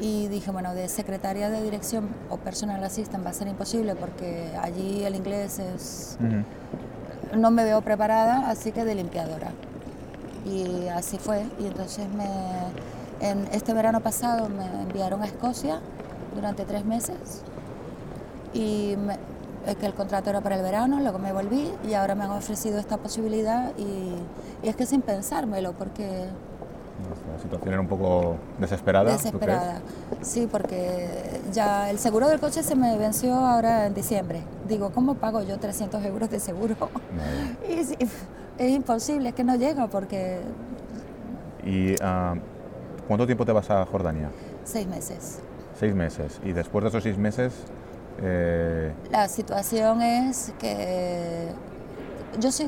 y 0.00 0.28
dije, 0.28 0.50
bueno, 0.50 0.74
de 0.74 0.88
secretaria 0.88 1.50
de 1.50 1.62
dirección 1.62 2.08
o 2.30 2.36
personal 2.36 2.82
assistant 2.82 3.24
va 3.24 3.30
a 3.30 3.32
ser 3.34 3.48
imposible 3.48 3.94
porque 3.94 4.50
allí 4.60 5.04
el 5.04 5.14
inglés 5.14 5.58
es... 5.58 6.18
Ujú. 6.20 7.38
No 7.38 7.50
me 7.50 7.64
veo 7.64 7.80
preparada, 7.80 8.48
así 8.50 8.70
que 8.72 8.84
de 8.84 8.94
limpiadora. 8.94 9.50
Y 10.44 10.88
así 10.88 11.18
fue. 11.18 11.46
Y 11.58 11.66
entonces 11.66 12.06
me, 12.08 12.26
en 13.26 13.46
este 13.52 13.72
verano 13.72 14.00
pasado 14.00 14.48
me 14.48 14.64
enviaron 14.82 15.22
a 15.22 15.26
Escocia 15.26 15.80
durante 16.34 16.64
tres 16.64 16.84
meses 16.84 17.42
y 18.52 18.94
me- 18.98 19.18
es 19.66 19.76
que 19.76 19.86
el 19.86 19.94
contrato 19.94 20.28
era 20.30 20.40
para 20.42 20.56
el 20.56 20.62
verano, 20.62 21.00
luego 21.00 21.18
me 21.18 21.32
volví 21.32 21.70
y 21.88 21.94
ahora 21.94 22.14
me 22.14 22.24
han 22.24 22.30
ofrecido 22.32 22.78
esta 22.78 22.98
posibilidad 22.98 23.72
y, 23.78 24.14
y 24.64 24.68
es 24.68 24.76
que 24.76 24.84
sin 24.84 25.00
pensármelo 25.00 25.72
porque 25.72 26.26
situación 27.44 27.72
era 27.72 27.80
un 27.80 27.86
poco 27.88 28.36
desesperada. 28.58 29.12
desesperada. 29.12 29.80
Sí, 30.22 30.48
porque 30.50 31.40
ya 31.52 31.90
el 31.90 31.98
seguro 31.98 32.28
del 32.28 32.40
coche 32.40 32.62
se 32.62 32.74
me 32.74 32.96
venció 32.98 33.34
ahora 33.34 33.86
en 33.86 33.94
diciembre. 33.94 34.42
Digo, 34.68 34.90
¿cómo 34.90 35.14
pago 35.14 35.42
yo 35.42 35.58
300 35.58 36.04
euros 36.04 36.30
de 36.30 36.40
seguro? 36.40 36.76
Y 38.58 38.62
es 38.62 38.70
imposible, 38.70 39.30
es 39.30 39.34
que 39.34 39.42
no 39.42 39.56
llega 39.56 39.88
porque 39.88 40.38
¿Y 41.64 41.94
ah, 42.02 42.34
cuánto 43.08 43.26
tiempo 43.26 43.44
te 43.44 43.52
vas 43.52 43.68
a 43.70 43.84
Jordania? 43.86 44.30
seis 44.64 44.86
meses. 44.86 45.40
Seis 45.78 45.94
meses. 45.94 46.40
Y 46.44 46.52
después 46.52 46.82
de 46.84 46.88
esos 46.88 47.02
seis 47.02 47.18
meses, 47.18 47.52
eh, 48.22 48.92
La 49.10 49.28
situación 49.28 50.00
es 50.02 50.52
que 50.58 51.48
yo 52.38 52.52
soy, 52.52 52.66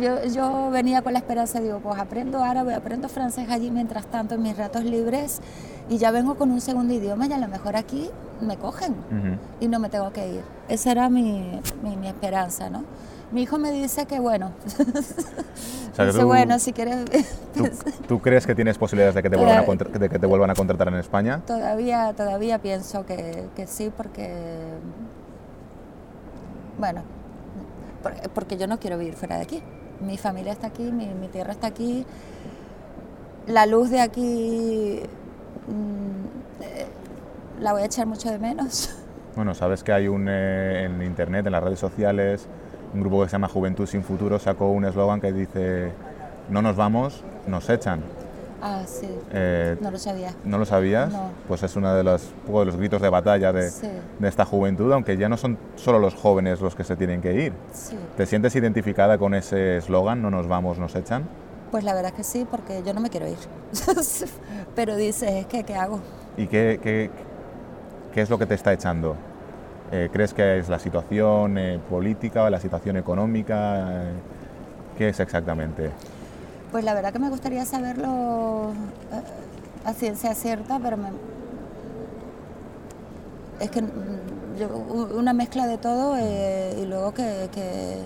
yo, 0.00 0.24
yo 0.26 0.70
venía 0.70 1.02
con 1.02 1.12
la 1.12 1.18
esperanza, 1.20 1.60
digo, 1.60 1.78
pues 1.80 1.98
aprendo 1.98 2.42
árabe, 2.42 2.74
aprendo 2.74 3.08
francés 3.08 3.48
allí 3.50 3.70
mientras 3.70 4.06
tanto 4.06 4.34
en 4.34 4.42
mis 4.42 4.56
ratos 4.56 4.84
libres 4.84 5.40
y 5.88 5.98
ya 5.98 6.10
vengo 6.10 6.34
con 6.36 6.50
un 6.50 6.60
segundo 6.60 6.92
idioma 6.94 7.26
y 7.26 7.32
a 7.32 7.38
lo 7.38 7.48
mejor 7.48 7.76
aquí 7.76 8.10
me 8.40 8.56
cogen 8.56 8.94
y 9.60 9.68
no 9.68 9.78
me 9.78 9.88
tengo 9.88 10.12
que 10.12 10.28
ir. 10.28 10.42
Esa 10.68 10.90
era 10.92 11.08
mi, 11.08 11.60
mi, 11.82 11.96
mi 11.96 12.08
esperanza, 12.08 12.70
¿no? 12.70 12.84
Mi 13.32 13.42
hijo 13.42 13.58
me 13.58 13.70
dice 13.72 14.06
que 14.06 14.20
bueno, 14.20 14.52
O 14.66 15.96
sea, 15.96 16.04
que 16.04 16.12
dice, 16.12 16.20
tú- 16.20 16.26
bueno, 16.26 16.58
si 16.58 16.72
quieres... 16.72 17.04
¿tú, 17.54 17.68
tú 18.08 18.20
crees 18.20 18.46
que 18.46 18.54
tienes 18.54 18.78
posibilidades 18.78 19.14
de 19.14 19.22
que 19.22 19.30
te 19.30 19.36
vuelvan 19.36 19.58
a, 19.58 19.64
contra- 19.66 19.88
de 19.90 20.08
que 20.08 20.18
te 20.18 20.26
vuelvan 20.26 20.50
a 20.50 20.54
contratar 20.54 20.88
en 20.88 20.94
España? 20.96 21.40
Todavía, 21.46 22.12
todavía 22.16 22.58
pienso 22.60 23.04
que, 23.06 23.46
que 23.56 23.66
sí, 23.66 23.90
porque. 23.96 24.32
Bueno, 26.78 27.02
por- 28.02 28.30
porque 28.30 28.56
yo 28.56 28.66
no 28.66 28.78
quiero 28.78 28.98
vivir 28.98 29.14
fuera 29.14 29.36
de 29.36 29.42
aquí. 29.42 29.62
Mi 30.00 30.18
familia 30.18 30.52
está 30.52 30.68
aquí, 30.68 30.82
mi, 30.82 31.28
tierra 31.28 31.52
está 31.52 31.68
aquí. 31.68 32.04
La 33.46 33.66
luz 33.66 33.90
de 33.90 34.00
aquí 34.00 35.00
mm, 35.68 37.62
la 37.62 37.72
voy 37.72 37.82
a 37.82 37.86
echar 37.86 38.06
mucho 38.06 38.30
de 38.30 38.38
menos. 38.38 39.00
Bueno, 39.36 39.52
sabes 39.52 39.82
que 39.82 39.90
hay 39.90 40.06
un 40.06 40.28
eh, 40.28 40.84
en 40.84 41.02
internet, 41.02 41.44
en 41.44 41.50
las 41.50 41.64
redes 41.64 41.80
sociales, 41.80 42.46
un 42.94 43.00
grupo 43.00 43.20
que 43.20 43.28
se 43.28 43.32
llama 43.32 43.48
Juventud 43.48 43.84
sin 43.84 44.04
Futuro 44.04 44.38
sacó 44.38 44.70
un 44.70 44.84
eslogan 44.84 45.20
que 45.20 45.32
dice: 45.32 45.90
No 46.50 46.62
nos 46.62 46.76
vamos, 46.76 47.24
nos 47.48 47.68
echan. 47.68 48.00
Ah, 48.66 48.80
sí, 48.86 49.06
Eh, 49.30 49.76
no 49.82 49.90
lo 49.90 49.98
sabía. 49.98 50.30
¿No 50.42 50.56
lo 50.56 50.64
sabías? 50.64 51.12
No. 51.12 51.28
Pues 51.46 51.62
es 51.62 51.76
uno 51.76 51.94
de 51.94 52.02
los, 52.02 52.22
un 52.22 52.46
poco 52.46 52.60
de 52.60 52.66
los 52.66 52.76
gritos 52.76 53.02
de 53.02 53.10
batalla 53.10 53.52
de, 53.52 53.70
Sí. 53.70 53.86
de 54.18 54.26
esta 54.28 54.46
juventud, 54.46 54.90
aunque 54.90 55.18
ya 55.18 55.28
no 55.28 55.36
son 55.36 55.58
solo 55.76 55.98
los 55.98 56.14
jóvenes 56.14 56.62
los 56.62 56.74
que 56.74 56.82
se 56.82 56.96
tienen 56.96 57.20
que 57.20 57.34
ir. 57.34 57.52
Sí. 57.74 57.94
¿Te 58.16 58.24
sientes 58.24 58.56
identificada 58.56 59.18
con 59.18 59.34
ese 59.34 59.76
eslogan, 59.76 60.22
no 60.22 60.30
nos 60.30 60.48
vamos, 60.48 60.78
nos 60.78 60.94
echan? 60.94 61.24
Pues 61.70 61.84
la 61.84 61.92
verdad 61.92 62.12
es 62.12 62.16
que 62.16 62.24
sí, 62.24 62.46
porque 62.50 62.82
yo 62.86 62.94
no 62.94 63.00
me 63.02 63.10
quiero 63.10 63.28
ir. 63.28 63.36
Pero 64.74 64.96
dices, 64.96 65.30
es 65.30 65.46
que, 65.46 65.62
¿qué 65.64 65.74
hago? 65.74 66.00
¿Y 66.38 66.46
qué, 66.46 66.80
qué, 66.82 67.10
qué 68.14 68.20
es 68.22 68.30
lo 68.30 68.38
que 68.38 68.46
te 68.46 68.54
está 68.54 68.72
echando? 68.72 69.14
Eh, 69.92 70.08
¿Crees 70.10 70.32
que 70.32 70.58
es 70.58 70.70
la 70.70 70.78
situación 70.78 71.58
eh, 71.58 71.78
política, 71.90 72.48
la 72.48 72.60
situación 72.60 72.96
económica? 72.96 74.04
¿Qué 74.96 75.10
es 75.10 75.20
exactamente? 75.20 75.90
Pues 76.74 76.84
la 76.84 76.92
verdad 76.92 77.12
que 77.12 77.20
me 77.20 77.30
gustaría 77.30 77.64
saberlo 77.64 78.72
eh, 79.12 79.22
a 79.88 79.92
ciencia 79.92 80.34
cierta, 80.34 80.80
pero 80.82 80.96
me- 80.96 81.10
es 83.60 83.70
que 83.70 83.80
mm, 83.80 84.56
yo- 84.58 85.06
una 85.16 85.32
mezcla 85.32 85.68
de 85.68 85.78
todo 85.78 86.16
eh, 86.18 86.76
y 86.82 86.84
luego 86.86 87.14
que, 87.14 87.48
que, 87.52 87.98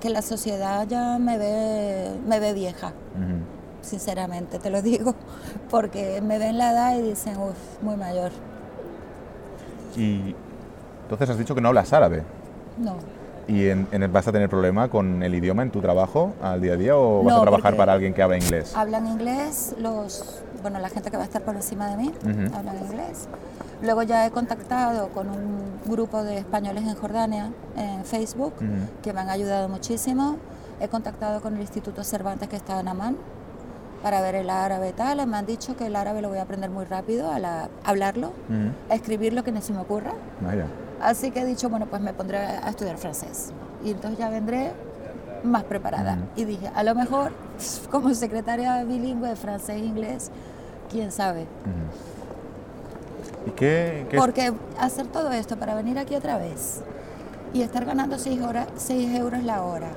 que 0.00 0.10
la 0.10 0.20
sociedad 0.20 0.84
ya 0.88 1.16
me 1.20 1.38
ve, 1.38 2.10
me 2.26 2.40
ve 2.40 2.54
vieja, 2.54 2.92
sinceramente, 3.82 4.58
te 4.58 4.70
lo 4.70 4.82
digo, 4.82 5.14
porque 5.70 6.20
me 6.22 6.40
ven 6.40 6.58
la 6.58 6.72
edad 6.72 6.96
y 6.98 7.02
dicen, 7.02 7.36
uff, 7.36 7.80
muy 7.82 7.94
mayor. 7.94 8.32
Y 9.96 10.34
entonces 11.04 11.30
has 11.30 11.38
dicho 11.38 11.54
que 11.54 11.60
no 11.60 11.68
hablas 11.68 11.92
árabe. 11.92 12.24
No, 12.78 12.96
¿Y 13.48 13.68
en- 13.68 13.88
en- 13.90 14.12
vas 14.12 14.26
a 14.28 14.32
tener 14.32 14.48
problema 14.48 14.88
con 14.88 15.22
el 15.22 15.34
idioma 15.34 15.62
en 15.62 15.70
tu 15.70 15.80
trabajo 15.80 16.32
al 16.42 16.60
día 16.60 16.74
a 16.74 16.76
día 16.76 16.96
o 16.96 17.22
vas 17.24 17.34
No, 17.34 17.40
a 17.40 17.42
trabajar 17.42 17.76
para 17.76 17.92
alguien 17.92 18.14
que 18.14 18.22
habla 18.22 18.36
inglés? 18.36 18.74
hablan 18.76 19.06
inglés, 19.06 19.74
los, 19.78 20.42
bueno, 20.62 20.78
la 20.78 20.88
gente 20.88 21.10
que 21.10 21.16
va 21.16 21.24
a 21.24 21.26
estar 21.26 21.42
por 21.42 21.56
encima 21.56 21.88
de 21.88 21.96
mí 21.96 22.12
Ujú. 22.22 22.56
hablan 22.56 22.78
inglés. 22.78 23.28
Luego 23.82 24.04
ya 24.04 24.24
he 24.26 24.30
contactado 24.30 25.08
con 25.08 25.28
un 25.28 25.80
grupo 25.86 26.22
de 26.22 26.38
españoles 26.38 26.84
en 26.84 26.94
Jordania 26.94 27.50
en 27.76 28.04
Facebook 28.04 28.54
Ujú. 28.58 29.02
que 29.02 29.12
me 29.12 29.20
han 29.20 29.28
ayudado 29.28 29.68
muchísimo. 29.68 30.36
He 30.80 30.86
contactado 30.88 31.40
con 31.40 31.54
el 31.56 31.60
Instituto 31.62 32.04
Cervantes 32.04 32.48
que 32.48 32.56
está 32.56 32.78
en 32.78 32.86
Amán 32.86 33.16
para 34.04 34.20
ver 34.20 34.36
el 34.36 34.50
árabe 34.50 34.90
y 34.90 34.92
tal. 34.92 35.26
Me 35.26 35.36
han 35.36 35.46
dicho 35.46 35.76
que 35.76 35.86
el 35.86 35.96
árabe 35.96 36.22
lo 36.22 36.28
voy 36.28 36.38
a 36.38 36.42
aprender 36.42 36.70
muy 36.70 36.84
rápido, 36.84 37.30
a 37.32 37.40
la- 37.40 37.68
hablarlo, 37.84 38.28
Ujú. 38.48 38.70
a 38.88 38.94
escribirlo 38.94 39.42
que 39.42 39.50
ni 39.50 39.60
se 39.62 39.72
me 39.72 39.80
ocurra. 39.80 40.12
Vaya. 40.40 40.66
Así 41.02 41.32
que 41.32 41.40
he 41.40 41.44
dicho, 41.44 41.68
bueno, 41.68 41.86
pues 41.86 42.00
me 42.00 42.12
pondré 42.12 42.38
a 42.38 42.68
estudiar 42.70 42.96
francés. 42.96 43.50
Y 43.84 43.90
entonces 43.90 44.18
ya 44.18 44.30
vendré 44.30 44.72
más 45.42 45.64
preparada. 45.64 46.16
Y 46.36 46.44
dije, 46.44 46.70
a 46.74 46.84
lo 46.84 46.94
mejor 46.94 47.32
como 47.90 48.14
secretaria 48.14 48.84
bilingüe 48.84 49.28
de 49.28 49.36
francés 49.36 49.76
e 49.76 49.84
inglés, 49.84 50.30
quién 50.90 51.10
sabe. 51.10 51.46
¿Y 53.46 53.50
qué, 53.50 54.06
Porque 54.16 54.52
hacer 54.78 55.06
todo 55.08 55.32
esto 55.32 55.56
para 55.56 55.74
venir 55.74 55.98
aquí 55.98 56.14
otra 56.14 56.38
vez 56.38 56.80
y 57.52 57.62
estar 57.62 57.84
ganando 57.84 58.16
6 58.18 58.40
euros 59.16 59.42
la 59.42 59.62
hora. 59.62 59.88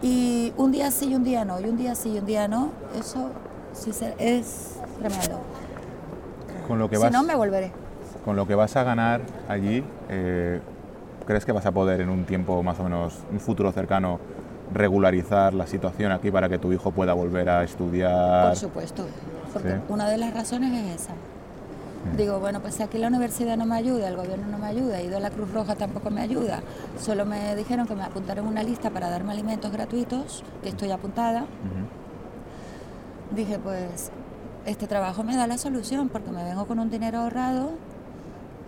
Y 0.00 0.52
un 0.56 0.70
día 0.70 0.90
sí 0.90 1.10
y 1.10 1.14
un 1.16 1.24
día 1.24 1.44
no, 1.44 1.60
y 1.60 1.64
un 1.64 1.76
día 1.76 1.94
sí 1.94 2.10
y 2.10 2.18
un 2.18 2.26
día 2.26 2.46
no, 2.48 2.70
eso 2.98 3.30
sí 3.72 3.90
es 4.18 4.76
tremendo. 4.98 5.40
Con 6.68 6.78
lo 6.78 6.88
que 6.88 6.96
Si 6.96 7.02
vas, 7.02 7.12
no, 7.12 7.24
me 7.24 7.34
volveré. 7.34 7.72
Con 8.24 8.36
lo 8.36 8.46
que 8.46 8.54
vas 8.54 8.76
a 8.76 8.82
ganar 8.84 9.20
allí, 9.48 9.84
eh, 10.08 10.60
¿crees 11.26 11.44
que 11.44 11.52
vas 11.52 11.66
a 11.66 11.72
poder 11.72 12.00
en 12.00 12.08
un 12.10 12.24
tiempo 12.24 12.62
más 12.62 12.78
o 12.80 12.84
menos, 12.84 13.18
un 13.32 13.40
futuro 13.40 13.72
cercano, 13.72 14.18
regularizar 14.72 15.52
la 15.54 15.66
situación 15.66 16.12
aquí 16.12 16.30
para 16.30 16.48
que 16.48 16.58
tu 16.58 16.72
hijo 16.72 16.90
pueda 16.90 17.12
volver 17.12 17.48
a 17.48 17.64
estudiar? 17.64 18.48
Por 18.48 18.56
supuesto, 18.56 19.06
porque 19.52 19.70
Sí. 19.70 19.74
una 19.88 20.08
de 20.08 20.18
las 20.18 20.34
razones 20.34 20.72
es 20.72 21.02
esa. 21.02 21.14
Digo, 22.16 22.40
bueno, 22.40 22.60
pues 22.60 22.76
si 22.76 22.82
aquí 22.82 22.96
la 22.96 23.08
universidad 23.08 23.58
no 23.58 23.66
me 23.66 23.76
ayuda, 23.76 24.08
el 24.08 24.16
gobierno 24.16 24.46
no 24.46 24.56
me 24.56 24.66
ayuda, 24.68 25.02
y 25.02 25.08
de 25.08 25.20
la 25.20 25.28
Cruz 25.30 25.52
Roja 25.52 25.74
tampoco 25.76 26.10
me 26.10 26.22
ayuda, 26.22 26.60
solo 26.98 27.26
me 27.26 27.54
dijeron 27.56 27.86
que 27.86 27.94
me 27.94 28.02
apuntaron 28.02 28.46
una 28.46 28.62
lista 28.62 28.88
para 28.88 29.10
darme 29.10 29.32
alimentos 29.32 29.70
gratuitos, 29.70 30.42
que 30.62 30.70
estoy 30.70 30.90
apuntada, 30.92 31.44
dije, 33.30 33.58
pues 33.58 34.10
este 34.64 34.86
trabajo 34.86 35.24
me 35.24 35.36
da 35.36 35.46
la 35.46 35.58
solución, 35.58 36.08
porque 36.08 36.30
me 36.30 36.42
vengo 36.42 36.66
con 36.66 36.78
un 36.78 36.88
dinero 36.88 37.18
ahorrado 37.18 37.72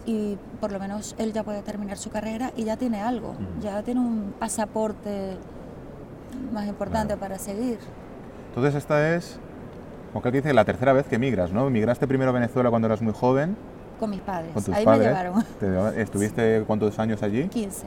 y 0.06 0.36
por 0.60 0.72
lo 0.72 0.78
menos 0.80 1.14
él 1.18 1.32
ya 1.32 1.42
puede 1.44 1.62
terminar 1.62 1.96
su 1.98 2.10
carrera 2.10 2.52
y 2.56 2.64
ya 2.64 2.76
tiene 2.76 3.00
algo, 3.00 3.30
Ujú. 3.30 3.60
ya 3.62 3.82
tiene 3.82 4.00
un 4.00 4.34
pasaporte 4.38 5.36
más 6.52 6.66
importante 6.66 7.14
Claro. 7.14 7.20
para 7.20 7.38
seguir. 7.38 7.78
Entonces 8.48 8.74
esta 8.74 9.14
es, 9.14 9.38
como 10.12 10.22
que 10.22 10.30
dice, 10.30 10.52
la 10.52 10.64
tercera 10.64 10.92
vez 10.92 11.06
que 11.06 11.18
migras, 11.18 11.52
¿no? 11.52 11.68
Migraste 11.70 12.06
primero 12.06 12.30
a 12.30 12.34
Venezuela 12.34 12.70
cuando 12.70 12.86
eras 12.86 13.00
muy 13.02 13.12
joven, 13.14 13.56
Con 14.00 14.10
mis 14.10 14.20
padres, 14.20 14.52
con 14.52 14.62
tus 14.64 14.74
ahí 14.74 14.84
padres. 14.84 15.02
me 15.02 15.08
llevaron. 15.08 15.44
Te 15.94 16.02
¿Estuviste 16.02 16.64
cuántos 16.66 16.98
años 16.98 17.22
allí? 17.22 17.48
15, 17.48 17.86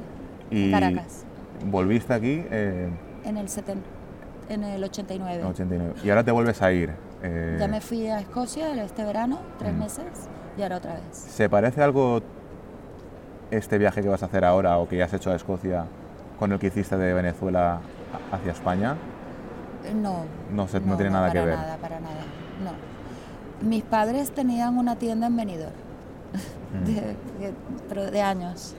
Y 0.51 0.71
Caracas. 0.71 1.23
volviste 1.69 2.13
aquí 2.13 2.43
eh, 2.49 2.89
en 3.25 3.37
el, 3.37 3.47
seten- 3.47 3.81
en 4.49 4.63
el 4.63 4.83
89. 4.83 5.41
en 5.41 5.47
89. 5.47 5.93
Y 6.03 6.09
ahora 6.09 6.23
te 6.23 6.31
vuelves 6.31 6.61
a 6.61 6.71
ir. 6.71 6.91
Eh, 7.23 7.57
Ya 7.59 7.67
me 7.67 7.81
fui 7.81 8.07
a 8.07 8.19
Escocia 8.19 8.71
este 8.83 9.03
verano, 9.03 9.39
tres 9.57 9.73
Mm. 9.73 9.79
meses, 9.79 10.05
y 10.57 10.61
ahora 10.61 10.77
otra 10.77 10.93
vez. 10.93 11.03
¿Se 11.11 11.49
parece 11.49 11.81
algo 11.83 12.21
este 13.51 13.77
viaje 13.77 14.01
que 14.01 14.09
vas 14.09 14.23
a 14.23 14.25
hacer 14.27 14.43
ahora 14.45 14.77
o 14.77 14.87
que 14.87 14.97
ya 14.97 15.05
has 15.05 15.13
hecho 15.13 15.31
a 15.31 15.35
Escocia 15.35 15.85
con 16.39 16.51
el 16.51 16.59
que 16.59 16.67
hiciste 16.67 16.97
de 16.97 17.13
Venezuela 17.13 17.79
hacia 18.31 18.51
España? 18.51 18.95
Eh, 19.85 19.93
No. 19.93 20.25
No 20.51 20.67
se- 20.67 20.79
no 20.79 20.95
tiene 20.95 21.11
nada 21.11 21.31
que 21.31 21.39
para 21.39 21.45
ver. 21.45 21.55
nada, 21.57 21.77
para 21.77 21.99
nada, 21.99 22.21
no. 22.63 23.67
Mis 23.69 23.83
padres 23.83 24.31
tenían 24.31 24.77
una 24.77 24.95
tienda 24.97 25.27
en 25.27 25.35
Benidorm, 25.37 25.71
Mm. 26.73 26.83
de, 26.85 26.93
de- 26.93 27.53
pero 27.87 28.09
de 28.11 28.21
años. 28.21 28.75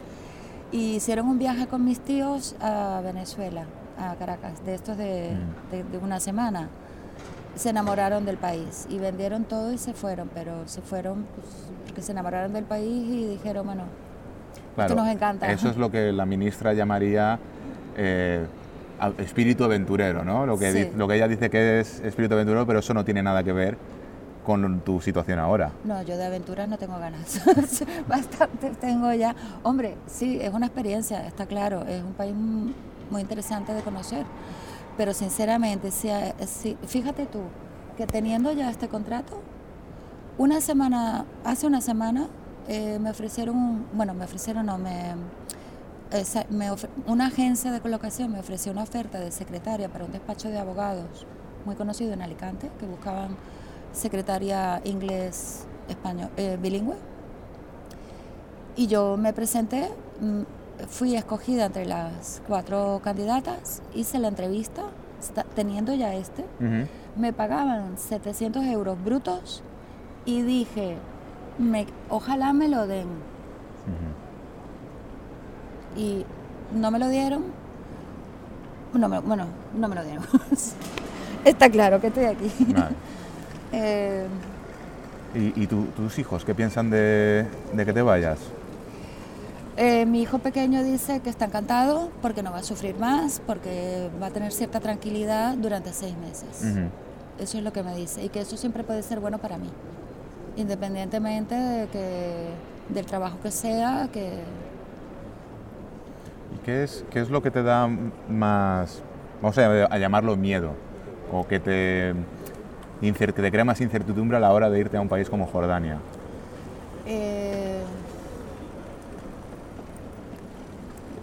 Y 0.72 0.96
hicieron 0.96 1.28
un 1.28 1.38
viaje 1.38 1.66
con 1.68 1.84
mis 1.84 2.00
tíos 2.00 2.56
a 2.60 3.00
Venezuela, 3.04 3.64
a 3.98 4.14
Caracas, 4.16 4.64
de 4.66 4.74
estos 4.74 4.96
de, 4.98 5.36
Mm. 5.70 5.92
de 5.92 5.98
una 5.98 6.18
semana. 6.20 6.68
Se 7.56 7.70
enamoraron 7.70 8.24
del 8.24 8.36
país 8.36 8.86
y 8.88 8.98
vendieron 8.98 9.44
todo 9.44 9.72
y 9.72 9.78
se 9.78 9.92
fueron, 9.94 10.30
pero 10.32 10.66
se 10.66 10.80
fueron 10.82 11.26
pues, 11.34 11.46
porque 11.86 12.02
se 12.02 12.12
enamoraron 12.12 12.52
del 12.52 12.64
país 12.64 12.86
y 13.08 13.26
dijeron, 13.26 13.66
bueno, 13.66 13.82
Claro, 14.74 14.94
nos 14.94 15.08
encanta. 15.08 15.50
Eso 15.50 15.68
es 15.70 15.76
lo 15.76 15.90
que 15.90 16.12
la 16.12 16.26
ministra 16.26 16.74
llamaría 16.74 17.38
eh, 17.96 18.44
espíritu 19.18 19.64
aventurero, 19.64 20.22
¿no? 20.24 20.44
Lo 20.46 20.58
que, 20.58 20.70
Sí. 20.70 20.90
lo 20.96 21.08
que 21.08 21.14
ella 21.16 21.28
dice 21.28 21.48
que 21.50 21.80
es 21.80 22.00
espíritu 22.00 22.34
aventurero, 22.34 22.66
pero 22.66 22.80
eso 22.80 22.92
no 22.92 23.04
tiene 23.04 23.22
nada 23.22 23.42
que 23.42 23.52
ver 23.52 23.78
con 24.44 24.80
tu 24.80 25.00
situación 25.00 25.38
ahora. 25.38 25.72
No, 25.84 26.02
yo 26.02 26.16
de 26.16 26.26
aventuras 26.26 26.68
no 26.68 26.76
tengo 26.78 26.98
ganas. 26.98 27.40
Bastante 28.08 28.70
tengo 28.80 29.12
ya. 29.14 29.34
Hombre, 29.62 29.96
sí, 30.06 30.38
es 30.40 30.52
una 30.52 30.66
experiencia, 30.66 31.26
está 31.26 31.46
claro. 31.46 31.82
Es 31.88 32.02
un 32.02 32.12
país 32.12 32.34
muy 33.10 33.20
interesante 33.22 33.72
de 33.72 33.80
conocer. 33.82 34.24
Pero 34.96 35.12
sinceramente, 35.14 35.90
si, 35.90 36.08
a- 36.10 36.34
si- 36.46 36.76
fíjate 36.86 37.26
tú, 37.26 37.40
que 37.96 38.06
teniendo 38.06 38.52
ya 38.52 38.70
este 38.70 38.88
contrato, 38.88 39.40
una 40.38 40.60
semana, 40.60 41.24
hace 41.44 41.66
una 41.66 41.80
semana, 41.80 42.28
eh, 42.68 42.98
me 43.00 43.10
ofrecieron, 43.10 43.86
bueno, 43.92 44.14
me 44.14 44.24
ofrecieron, 44.24 44.66
no, 44.66 44.78
me, 44.78 45.14
una 47.06 47.26
agencia 47.26 47.72
de 47.72 47.80
colocación 47.80 48.32
me 48.32 48.38
ofreció 48.40 48.72
una 48.72 48.82
oferta 48.82 49.18
de 49.18 49.30
secretaria 49.32 49.88
para 49.88 50.04
un 50.04 50.12
despacho 50.12 50.48
de 50.48 50.58
abogados 50.58 51.26
muy 51.64 51.74
conocido 51.74 52.12
en 52.12 52.22
Alicante, 52.22 52.70
que 52.78 52.86
buscaban 52.86 53.36
secretaria 53.92 54.80
inglés 54.84 55.64
español 55.88 56.30
eh, 56.36 56.58
bilingüe. 56.60 56.96
Y 58.76 58.86
yo 58.88 59.16
me 59.16 59.32
presenté 59.32 59.88
mm, 60.20 60.42
fui 60.88 61.14
escogida 61.16 61.66
entre 61.66 61.86
las 61.86 62.42
cuatro 62.46 63.00
candidatas 63.02 63.82
hice 63.94 64.18
la 64.18 64.28
entrevista 64.28 64.82
teniendo 65.54 65.94
ya 65.94 66.14
este 66.14 66.44
me 67.16 67.32
pagaban 67.32 67.96
700 67.96 68.64
euros 68.66 69.02
brutos 69.02 69.62
y 70.26 70.42
dije 70.42 70.96
me, 71.58 71.86
ojalá 72.10 72.52
me 72.52 72.68
lo 72.68 72.86
den 72.86 73.06
y 75.96 76.24
no 76.74 76.90
me 76.90 76.98
lo 76.98 77.08
dieron. 77.08 77.44
No 78.92 79.08
me- 79.08 79.20
bueno 79.20 79.46
no 79.74 79.88
me 79.88 79.94
lo 79.94 80.04
dieron. 80.04 80.24
Está 81.44 81.70
claro 81.70 82.00
que 82.00 82.08
estoy 82.08 82.24
aquí. 82.26 82.50
Vale. 82.68 82.94
Eh, 83.72 84.26
¿Y, 85.34 85.62
y 85.64 85.66
tu- 85.66 85.86
tus 85.86 86.18
hijos 86.20 86.44
qué 86.44 86.54
piensan 86.54 86.88
de, 86.88 87.44
de 87.74 87.84
que 87.84 87.92
te 87.92 88.00
vayas? 88.00 88.38
Eh, 89.76 90.06
mi 90.06 90.22
hijo 90.22 90.38
pequeño 90.38 90.82
dice 90.82 91.20
que 91.20 91.28
está 91.28 91.44
encantado 91.44 92.10
porque 92.22 92.42
no 92.42 92.50
va 92.50 92.58
a 92.58 92.62
sufrir 92.62 92.98
más, 92.98 93.42
porque 93.46 94.08
va 94.20 94.28
a 94.28 94.30
tener 94.30 94.50
cierta 94.52 94.80
tranquilidad 94.80 95.54
durante 95.54 95.92
seis 95.92 96.16
meses. 96.16 96.72
Ujú. 96.72 96.88
Eso 97.38 97.58
es 97.58 97.64
lo 97.64 97.72
que 97.72 97.82
me 97.82 97.94
dice 97.94 98.24
y 98.24 98.30
que 98.30 98.40
eso 98.40 98.56
siempre 98.56 98.84
puede 98.84 99.02
ser 99.02 99.20
bueno 99.20 99.38
para 99.38 99.58
mí, 99.58 99.68
independientemente 100.56 101.54
de 101.54 101.86
que, 101.88 102.48
del 102.88 103.04
trabajo 103.04 103.38
que 103.42 103.50
sea, 103.50 104.08
que 104.10 104.40
¿Y 106.54 106.64
qué 106.64 106.84
es, 106.84 107.04
qué 107.10 107.20
es 107.20 107.28
lo 107.28 107.42
que 107.42 107.50
te 107.50 107.62
da 107.62 107.86
más, 108.30 109.02
vamos 109.42 109.58
a, 109.58 109.98
llamarlo 109.98 110.36
miedo, 110.36 110.70
o 111.30 111.46
que 111.46 111.60
te, 111.60 112.14
que 113.02 113.32
te 113.42 113.50
crea 113.50 113.64
más 113.64 113.82
incertidumbre 113.82 114.38
a 114.38 114.40
la 114.40 114.52
hora 114.52 114.70
de 114.70 114.78
irte 114.78 114.96
a 114.96 115.02
un 115.02 115.08
país 115.08 115.28
como 115.28 115.46
Jordania? 115.46 115.98
eh, 117.06 117.35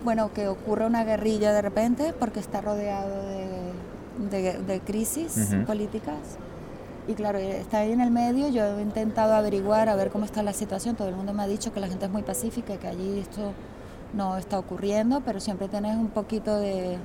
bueno, 0.03 0.31
que 0.33 0.47
ocurra 0.47 0.85
una 0.87 1.03
guerrilla 1.03 1.51
de 1.53 1.61
repente 1.61 2.13
porque 2.19 2.39
está 2.39 2.61
rodeado 2.61 3.09
de, 3.27 3.47
de- 4.29 4.57
de 4.63 4.79
crisis 4.81 5.35
políticas. 5.65 6.17
Y 7.07 7.13
claro, 7.15 7.37
está 7.37 7.79
ahí 7.79 7.91
en 7.91 7.99
el 8.01 8.11
medio, 8.11 8.47
yo 8.49 8.63
he 8.77 8.81
intentado 8.81 9.33
averiguar 9.33 9.89
a 9.89 9.95
ver 9.95 10.09
cómo 10.09 10.23
está 10.25 10.41
la 10.43 10.53
situación, 10.53 10.95
todo 10.95 11.09
el 11.09 11.15
mundo 11.15 11.33
me 11.33 11.43
ha 11.43 11.47
dicho 11.47 11.73
que 11.73 11.79
la 11.81 11.87
gente 11.87 12.05
es 12.05 12.11
muy 12.11 12.21
pacífica, 12.23 12.77
que 12.77 12.87
allí 12.87 13.19
esto 13.19 13.51
no 14.13 14.37
está 14.37 14.57
ocurriendo, 14.59 15.21
pero 15.25 15.39
siempre 15.41 15.67
tienes 15.67 15.97
un 15.97 16.07
poquito 16.07 16.57
de, 16.59 16.97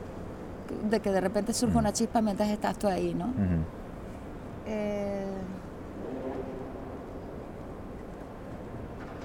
de 0.89 1.01
que 1.01 1.11
de 1.11 1.21
repente 1.21 1.53
surge 1.53 1.77
una 1.79 1.93
chispa 1.93 2.21
mientras 2.21 2.49
estás 2.51 2.79
tú 2.79 2.87
ahí, 2.87 3.13
¿no? 3.15 3.27
Eh, 4.67 5.25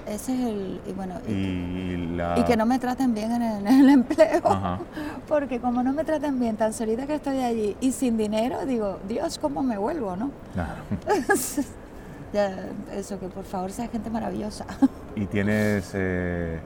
ese 0.06 0.34
es 0.34 0.40
el... 0.40 0.80
Y 0.86 0.92
bueno, 0.92 1.14
y, 1.28 1.32
Y, 1.32 1.96
la... 2.16 2.38
y 2.38 2.44
que 2.44 2.56
no 2.56 2.66
me 2.66 2.78
traten 2.78 3.14
bien 3.14 3.32
en 3.32 3.42
el, 3.42 3.66
en 3.66 3.80
el 3.80 3.88
empleo. 3.88 4.42
Ajá. 4.44 4.78
Porque 5.28 5.60
como 5.60 5.82
no 5.82 5.92
me 5.92 6.04
traten 6.04 6.38
bien, 6.38 6.56
tan 6.56 6.72
solita 6.72 7.06
que 7.06 7.14
estoy 7.14 7.40
allí 7.40 7.76
y 7.80 7.92
sin 7.92 8.16
dinero, 8.16 8.66
digo, 8.66 8.98
Dios, 9.08 9.38
¿cómo 9.38 9.62
me 9.62 9.78
vuelvo, 9.78 10.16
no? 10.16 10.30
Claro. 10.52 10.82
Ya, 12.32 12.66
eso, 12.92 13.20
que 13.20 13.28
por 13.28 13.44
favor 13.44 13.70
sea 13.70 13.86
gente 13.86 14.10
maravillosa. 14.10 14.66
¿Y 15.14 15.26
tienes 15.26 15.92
eh, 15.94 16.58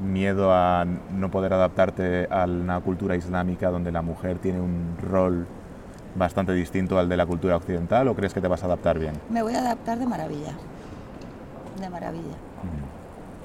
miedo 0.00 0.50
a 0.50 0.86
no 0.86 1.30
poder 1.30 1.52
adaptarte 1.52 2.26
a 2.30 2.44
una 2.44 2.80
cultura 2.80 3.14
islámica 3.14 3.70
donde 3.70 3.92
la 3.92 4.00
mujer 4.00 4.38
tiene 4.38 4.62
un 4.62 4.96
rol 5.02 5.46
bastante 6.14 6.52
distinto 6.52 6.98
al 6.98 7.06
de 7.06 7.18
la 7.18 7.26
cultura 7.26 7.56
occidental 7.56 8.08
o 8.08 8.14
crees 8.14 8.32
que 8.32 8.40
te 8.40 8.48
vas 8.48 8.62
a 8.62 8.66
adaptar 8.66 8.98
bien? 8.98 9.12
Me 9.28 9.42
voy 9.42 9.54
a 9.54 9.58
adaptar 9.58 9.98
de 9.98 10.06
maravilla. 10.06 10.52
De 11.78 11.90
maravilla. 11.90 12.36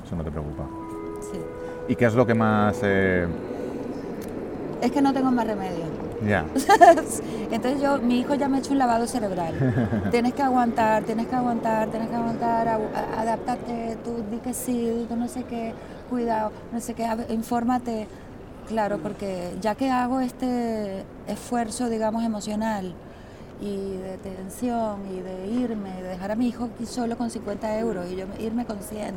Eso 0.06 0.16
no 0.16 0.24
te 0.24 0.32
preocupa. 0.32 0.64
sí. 1.32 1.40
¿Y 1.88 1.96
qué 1.96 2.06
es 2.06 2.14
lo 2.14 2.26
que 2.26 2.34
más... 2.34 2.80
eh, 2.84 3.28
Es 4.82 4.92
que 4.92 5.02
no 5.02 5.14
tengo 5.14 5.32
más 5.32 5.46
remedio. 5.48 5.86
ya. 6.26 6.46
Entonces 7.52 7.82
yo, 7.82 7.98
mi 8.00 8.20
hijo 8.20 8.36
ya 8.36 8.48
me 8.48 8.58
ha 8.58 8.60
hecho 8.60 8.72
un 8.74 8.80
lavado 8.80 9.06
cerebral. 9.08 9.54
tienes 10.12 10.34
que 10.34 10.42
aguantar, 10.42 11.04
tienes 11.04 11.28
que 11.28 11.36
aguantar, 11.36 11.88
tienes 11.90 12.10
que 12.10 12.16
aguantar, 12.16 12.68
a- 12.68 12.76
a- 12.76 13.22
adaptarte, 13.22 13.98
tú 14.04 14.24
di 14.32 14.38
que 14.38 14.54
sí, 14.54 15.06
tú 15.10 15.16
no 15.16 15.28
sé 15.28 15.44
qué, 15.44 15.74
cuidado, 16.10 16.52
no 16.72 16.80
sé 16.80 16.94
qué, 16.94 17.06
a 17.06 17.18
infórmate. 17.30 18.08
Claro, 18.68 18.98
porque 19.00 19.52
ya 19.62 19.76
que 19.76 19.90
hago 19.92 20.22
este 20.22 21.04
esfuerzo, 21.28 21.90
digamos, 21.90 22.24
emocional 22.24 22.94
y 23.64 23.98
de 23.98 24.18
tensión 24.18 25.00
y 25.12 25.22
de 25.22 25.48
irme, 25.48 26.02
de 26.02 26.10
dejar 26.10 26.32
a 26.32 26.36
mi 26.36 26.48
hijo 26.50 26.66
aquí 26.74 26.86
solo 26.86 27.18
con 27.18 27.30
50 27.30 27.80
euros 27.80 28.06
y 28.12 28.16
yo 28.18 28.28
me- 28.28 28.42
irme 28.44 28.66
con 28.66 28.80
100. 28.80 29.16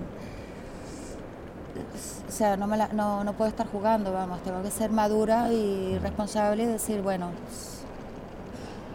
O 2.29 2.33
sea, 2.33 2.57
no, 2.57 2.67
me 2.67 2.77
la- 2.77 2.89
no, 2.93 3.25
no 3.25 3.33
puedo 3.33 3.49
estar 3.51 3.67
jugando, 3.67 4.13
vamos, 4.13 4.43
tengo 4.43 4.63
que 4.63 4.71
ser 4.71 4.91
madura 4.91 5.53
y 5.53 5.99
responsable 6.03 6.63
y 6.63 6.67
decir, 6.67 7.03
bueno, 7.03 7.31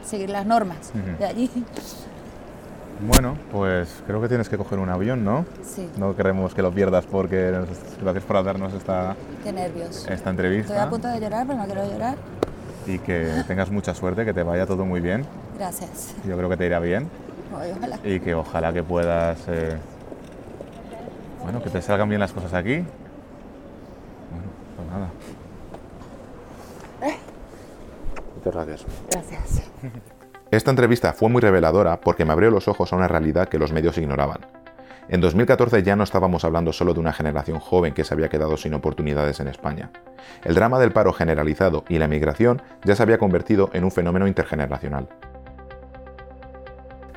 seguir 0.06 0.30
las 0.30 0.46
normas 0.46 0.92
de 1.20 1.26
allí. 1.26 1.50
Bueno, 3.08 3.36
pues 3.52 3.90
creo 4.06 4.22
que 4.22 4.28
tienes 4.28 4.48
que 4.48 4.58
coger 4.58 4.78
un 4.80 4.90
avión, 4.90 5.26
¿no? 5.26 5.46
Sí, 5.64 5.90
No 5.98 6.16
queremos 6.16 6.54
que 6.54 6.62
lo 6.62 6.72
pierdas 6.72 7.06
porque 7.08 7.52
nos, 7.52 7.68
gracias 8.02 8.24
por 8.24 8.44
darnos 8.44 8.74
esta, 8.74 9.16
qué 9.44 9.52
nervios. 9.52 9.98
esta 10.02 10.14
Estoy 10.14 10.28
a 10.28 10.30
entrevista 10.30 10.90
punto 10.90 11.08
de 11.08 11.20
llorar, 11.20 11.48
pero 11.48 11.60
no 11.60 11.66
quiero 11.66 11.84
llorar. 11.92 12.16
y 12.86 13.00
que 13.00 13.44
tengas 13.48 13.70
mucha 13.72 13.94
suerte, 13.96 14.24
que 14.26 14.34
te 14.34 14.44
vaya 14.44 14.66
todo 14.68 14.86
muy 14.86 15.02
bien. 15.02 15.26
Gracias. 15.62 16.16
Yo 16.28 16.36
creo 16.36 16.50
que 16.50 16.58
te 16.58 16.66
irá 16.66 16.80
bien 16.80 17.08
ojalá. 17.54 18.00
y 18.04 18.20
que 18.20 18.34
ojalá 18.34 18.74
que 18.74 18.82
puedas, 18.82 19.38
eh, 19.48 19.78
bueno, 21.44 21.62
que 21.62 21.70
te 21.70 21.84
salgan 21.84 22.10
bien 22.10 22.20
las 22.20 22.32
cosas 22.32 22.52
aquí. 22.56 22.78
Bueno, 22.78 24.48
pues 24.76 24.88
nada. 24.90 25.12
Muchas 28.38 28.54
gracias. 28.56 28.86
Gracias. 29.12 29.62
Esta 30.50 30.72
entrevista 30.72 31.14
fue 31.14 31.30
muy 31.30 31.42
reveladora 31.42 32.02
porque 32.02 32.26
me 32.26 32.34
abrió 32.34 32.50
los 32.50 32.68
ojos 32.68 32.92
a 32.92 32.96
una 32.96 33.08
realidad 33.08 33.48
que 33.48 33.60
los 33.60 33.72
medios 33.72 34.00
ignoraban. 34.00 34.40
En 35.10 35.22
2014 35.22 35.84
ya 35.84 35.96
no 35.96 36.04
estábamos 36.04 36.44
hablando 36.44 36.74
solo 36.74 36.96
de 36.96 37.02
una 37.02 37.14
generación 37.14 37.60
joven 37.60 37.94
que 37.94 38.04
se 38.04 38.16
había 38.16 38.30
quedado 38.30 38.58
sin 38.58 38.74
oportunidades 38.74 39.40
en 39.40 39.48
España. 39.48 39.92
El 40.44 40.56
drama 40.56 40.80
del 40.80 40.92
paro 40.92 41.14
generalizado 41.14 41.86
y 41.88 42.00
la 42.00 42.06
emigración 42.06 42.64
ya 42.84 42.96
se 42.96 43.04
había 43.04 43.20
convertido 43.20 43.70
en 43.74 43.84
un 43.84 43.92
fenómeno 43.92 44.26
intergeneracional. 44.26 45.08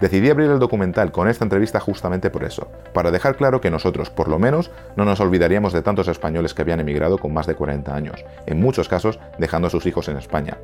Decidí 0.00 0.28
abrir 0.28 0.50
el 0.50 0.58
documental 0.58 1.12
con 1.12 1.28
esta 1.28 1.44
entrevista 1.44 1.78
justamente 1.80 2.30
por 2.30 2.44
eso, 2.44 2.68
para 2.92 3.10
dejar 3.10 3.36
claro 3.36 3.60
que 3.60 3.70
nosotros, 3.70 4.10
por 4.10 4.28
lo 4.28 4.38
menos, 4.38 4.70
no 4.96 5.04
nos 5.04 5.20
olvidaríamos 5.20 5.72
de 5.72 5.82
tantos 5.82 6.08
españoles 6.08 6.52
que 6.52 6.62
habían 6.62 6.80
emigrado 6.80 7.18
con 7.18 7.32
más 7.32 7.46
de 7.46 7.54
40 7.54 7.94
años, 7.94 8.24
en 8.46 8.60
muchos 8.60 8.88
casos 8.88 9.20
dejando 9.38 9.68
a 9.68 9.70
sus 9.70 9.86
hijos 9.86 10.08
en 10.08 10.16
España. 10.16 10.58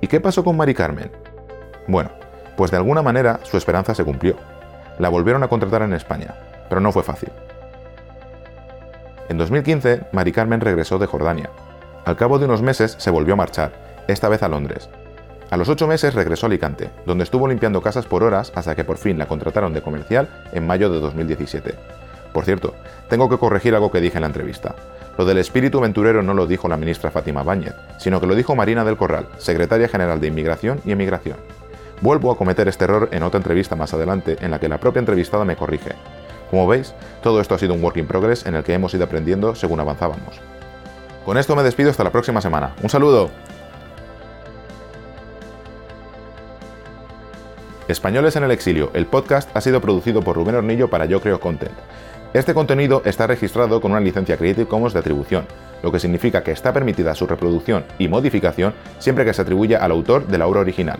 ¿Y 0.00 0.08
qué 0.08 0.20
pasó 0.20 0.44
con 0.44 0.56
Mari 0.56 0.74
Carmen? 0.74 1.10
Bueno, 1.86 2.10
Pues 2.56 2.70
de 2.70 2.78
alguna 2.78 3.02
manera 3.02 3.40
su 3.42 3.58
esperanza 3.58 3.94
se 3.94 4.02
cumplió. 4.02 4.36
La 4.98 5.10
volvieron 5.10 5.42
a 5.42 5.48
contratar 5.48 5.82
en 5.82 5.92
España, 5.92 6.34
pero 6.70 6.80
no 6.80 6.90
fue 6.90 7.02
fácil. 7.02 7.30
En 9.28 9.36
2015, 9.36 10.04
Mari 10.12 10.32
Carmen 10.32 10.62
regresó 10.62 10.98
de 10.98 11.06
Jordania. 11.06 11.50
Al 12.06 12.16
cabo 12.16 12.38
de 12.38 12.46
unos 12.46 12.62
meses 12.62 12.96
se 12.98 13.10
volvió 13.10 13.34
a 13.34 13.36
marchar, 13.36 13.72
esta 14.08 14.30
vez 14.30 14.42
a 14.42 14.48
Londres. 14.48 14.88
A 15.50 15.56
los 15.56 15.68
ocho 15.68 15.86
meses 15.86 16.14
regresó 16.14 16.46
a 16.46 16.48
Alicante, 16.48 16.90
donde 17.06 17.22
estuvo 17.22 17.46
limpiando 17.46 17.80
casas 17.80 18.04
por 18.06 18.24
horas 18.24 18.52
hasta 18.56 18.74
que 18.74 18.84
por 18.84 18.98
fin 18.98 19.16
la 19.16 19.26
contrataron 19.26 19.72
de 19.72 19.80
comercial 19.80 20.28
en 20.52 20.66
mayo 20.66 20.90
de 20.90 20.98
2017. 20.98 21.74
Por 22.32 22.44
cierto, 22.44 22.74
tengo 23.08 23.28
que 23.28 23.38
corregir 23.38 23.74
algo 23.74 23.92
que 23.92 24.00
dije 24.00 24.18
en 24.18 24.22
la 24.22 24.26
entrevista. 24.26 24.74
Lo 25.16 25.24
del 25.24 25.38
espíritu 25.38 25.78
aventurero 25.78 26.22
no 26.22 26.34
lo 26.34 26.46
dijo 26.46 26.68
la 26.68 26.76
ministra 26.76 27.12
Fátima 27.12 27.44
Báñez, 27.44 27.74
sino 27.98 28.20
que 28.20 28.26
lo 28.26 28.34
dijo 28.34 28.56
Marina 28.56 28.84
del 28.84 28.96
Corral, 28.96 29.28
secretaria 29.38 29.88
general 29.88 30.20
de 30.20 30.26
Inmigración 30.26 30.80
y 30.84 30.92
Emigración. 30.92 31.36
Vuelvo 32.02 32.30
a 32.30 32.36
cometer 32.36 32.68
este 32.68 32.84
error 32.84 33.08
en 33.12 33.22
otra 33.22 33.38
entrevista 33.38 33.76
más 33.76 33.94
adelante 33.94 34.36
en 34.40 34.50
la 34.50 34.58
que 34.58 34.68
la 34.68 34.78
propia 34.78 35.00
entrevistada 35.00 35.44
me 35.44 35.56
corrige. 35.56 35.92
Como 36.50 36.66
veis, 36.66 36.92
todo 37.22 37.40
esto 37.40 37.54
ha 37.54 37.58
sido 37.58 37.72
un 37.72 37.82
work 37.82 37.96
in 37.96 38.06
progress 38.06 38.44
en 38.46 38.56
el 38.56 38.64
que 38.64 38.74
hemos 38.74 38.92
ido 38.94 39.04
aprendiendo 39.04 39.54
según 39.54 39.80
avanzábamos. 39.80 40.40
Con 41.24 41.38
esto 41.38 41.56
me 41.56 41.62
despido 41.62 41.90
hasta 41.90 42.04
la 42.04 42.12
próxima 42.12 42.40
semana. 42.40 42.74
¡Un 42.82 42.90
saludo! 42.90 43.30
Españoles 47.88 48.34
en 48.34 48.42
el 48.42 48.50
exilio, 48.50 48.90
el 48.94 49.06
podcast 49.06 49.48
ha 49.56 49.60
sido 49.60 49.80
producido 49.80 50.20
por 50.20 50.34
Rubén 50.34 50.56
Hornillo 50.56 50.90
para 50.90 51.04
Yo 51.04 51.20
Creo 51.20 51.38
Content. 51.38 51.76
Este 52.34 52.52
contenido 52.52 53.00
está 53.04 53.28
registrado 53.28 53.80
con 53.80 53.92
una 53.92 54.00
licencia 54.00 54.36
Creative 54.36 54.66
Commons 54.66 54.92
de 54.92 54.98
atribución, 54.98 55.46
lo 55.84 55.92
que 55.92 56.00
significa 56.00 56.42
que 56.42 56.50
está 56.50 56.72
permitida 56.72 57.14
su 57.14 57.28
reproducción 57.28 57.84
y 58.00 58.08
modificación 58.08 58.74
siempre 58.98 59.24
que 59.24 59.32
se 59.32 59.42
atribuya 59.42 59.78
al 59.78 59.92
autor 59.92 60.26
de 60.26 60.36
la 60.36 60.48
obra 60.48 60.60
original. 60.60 60.98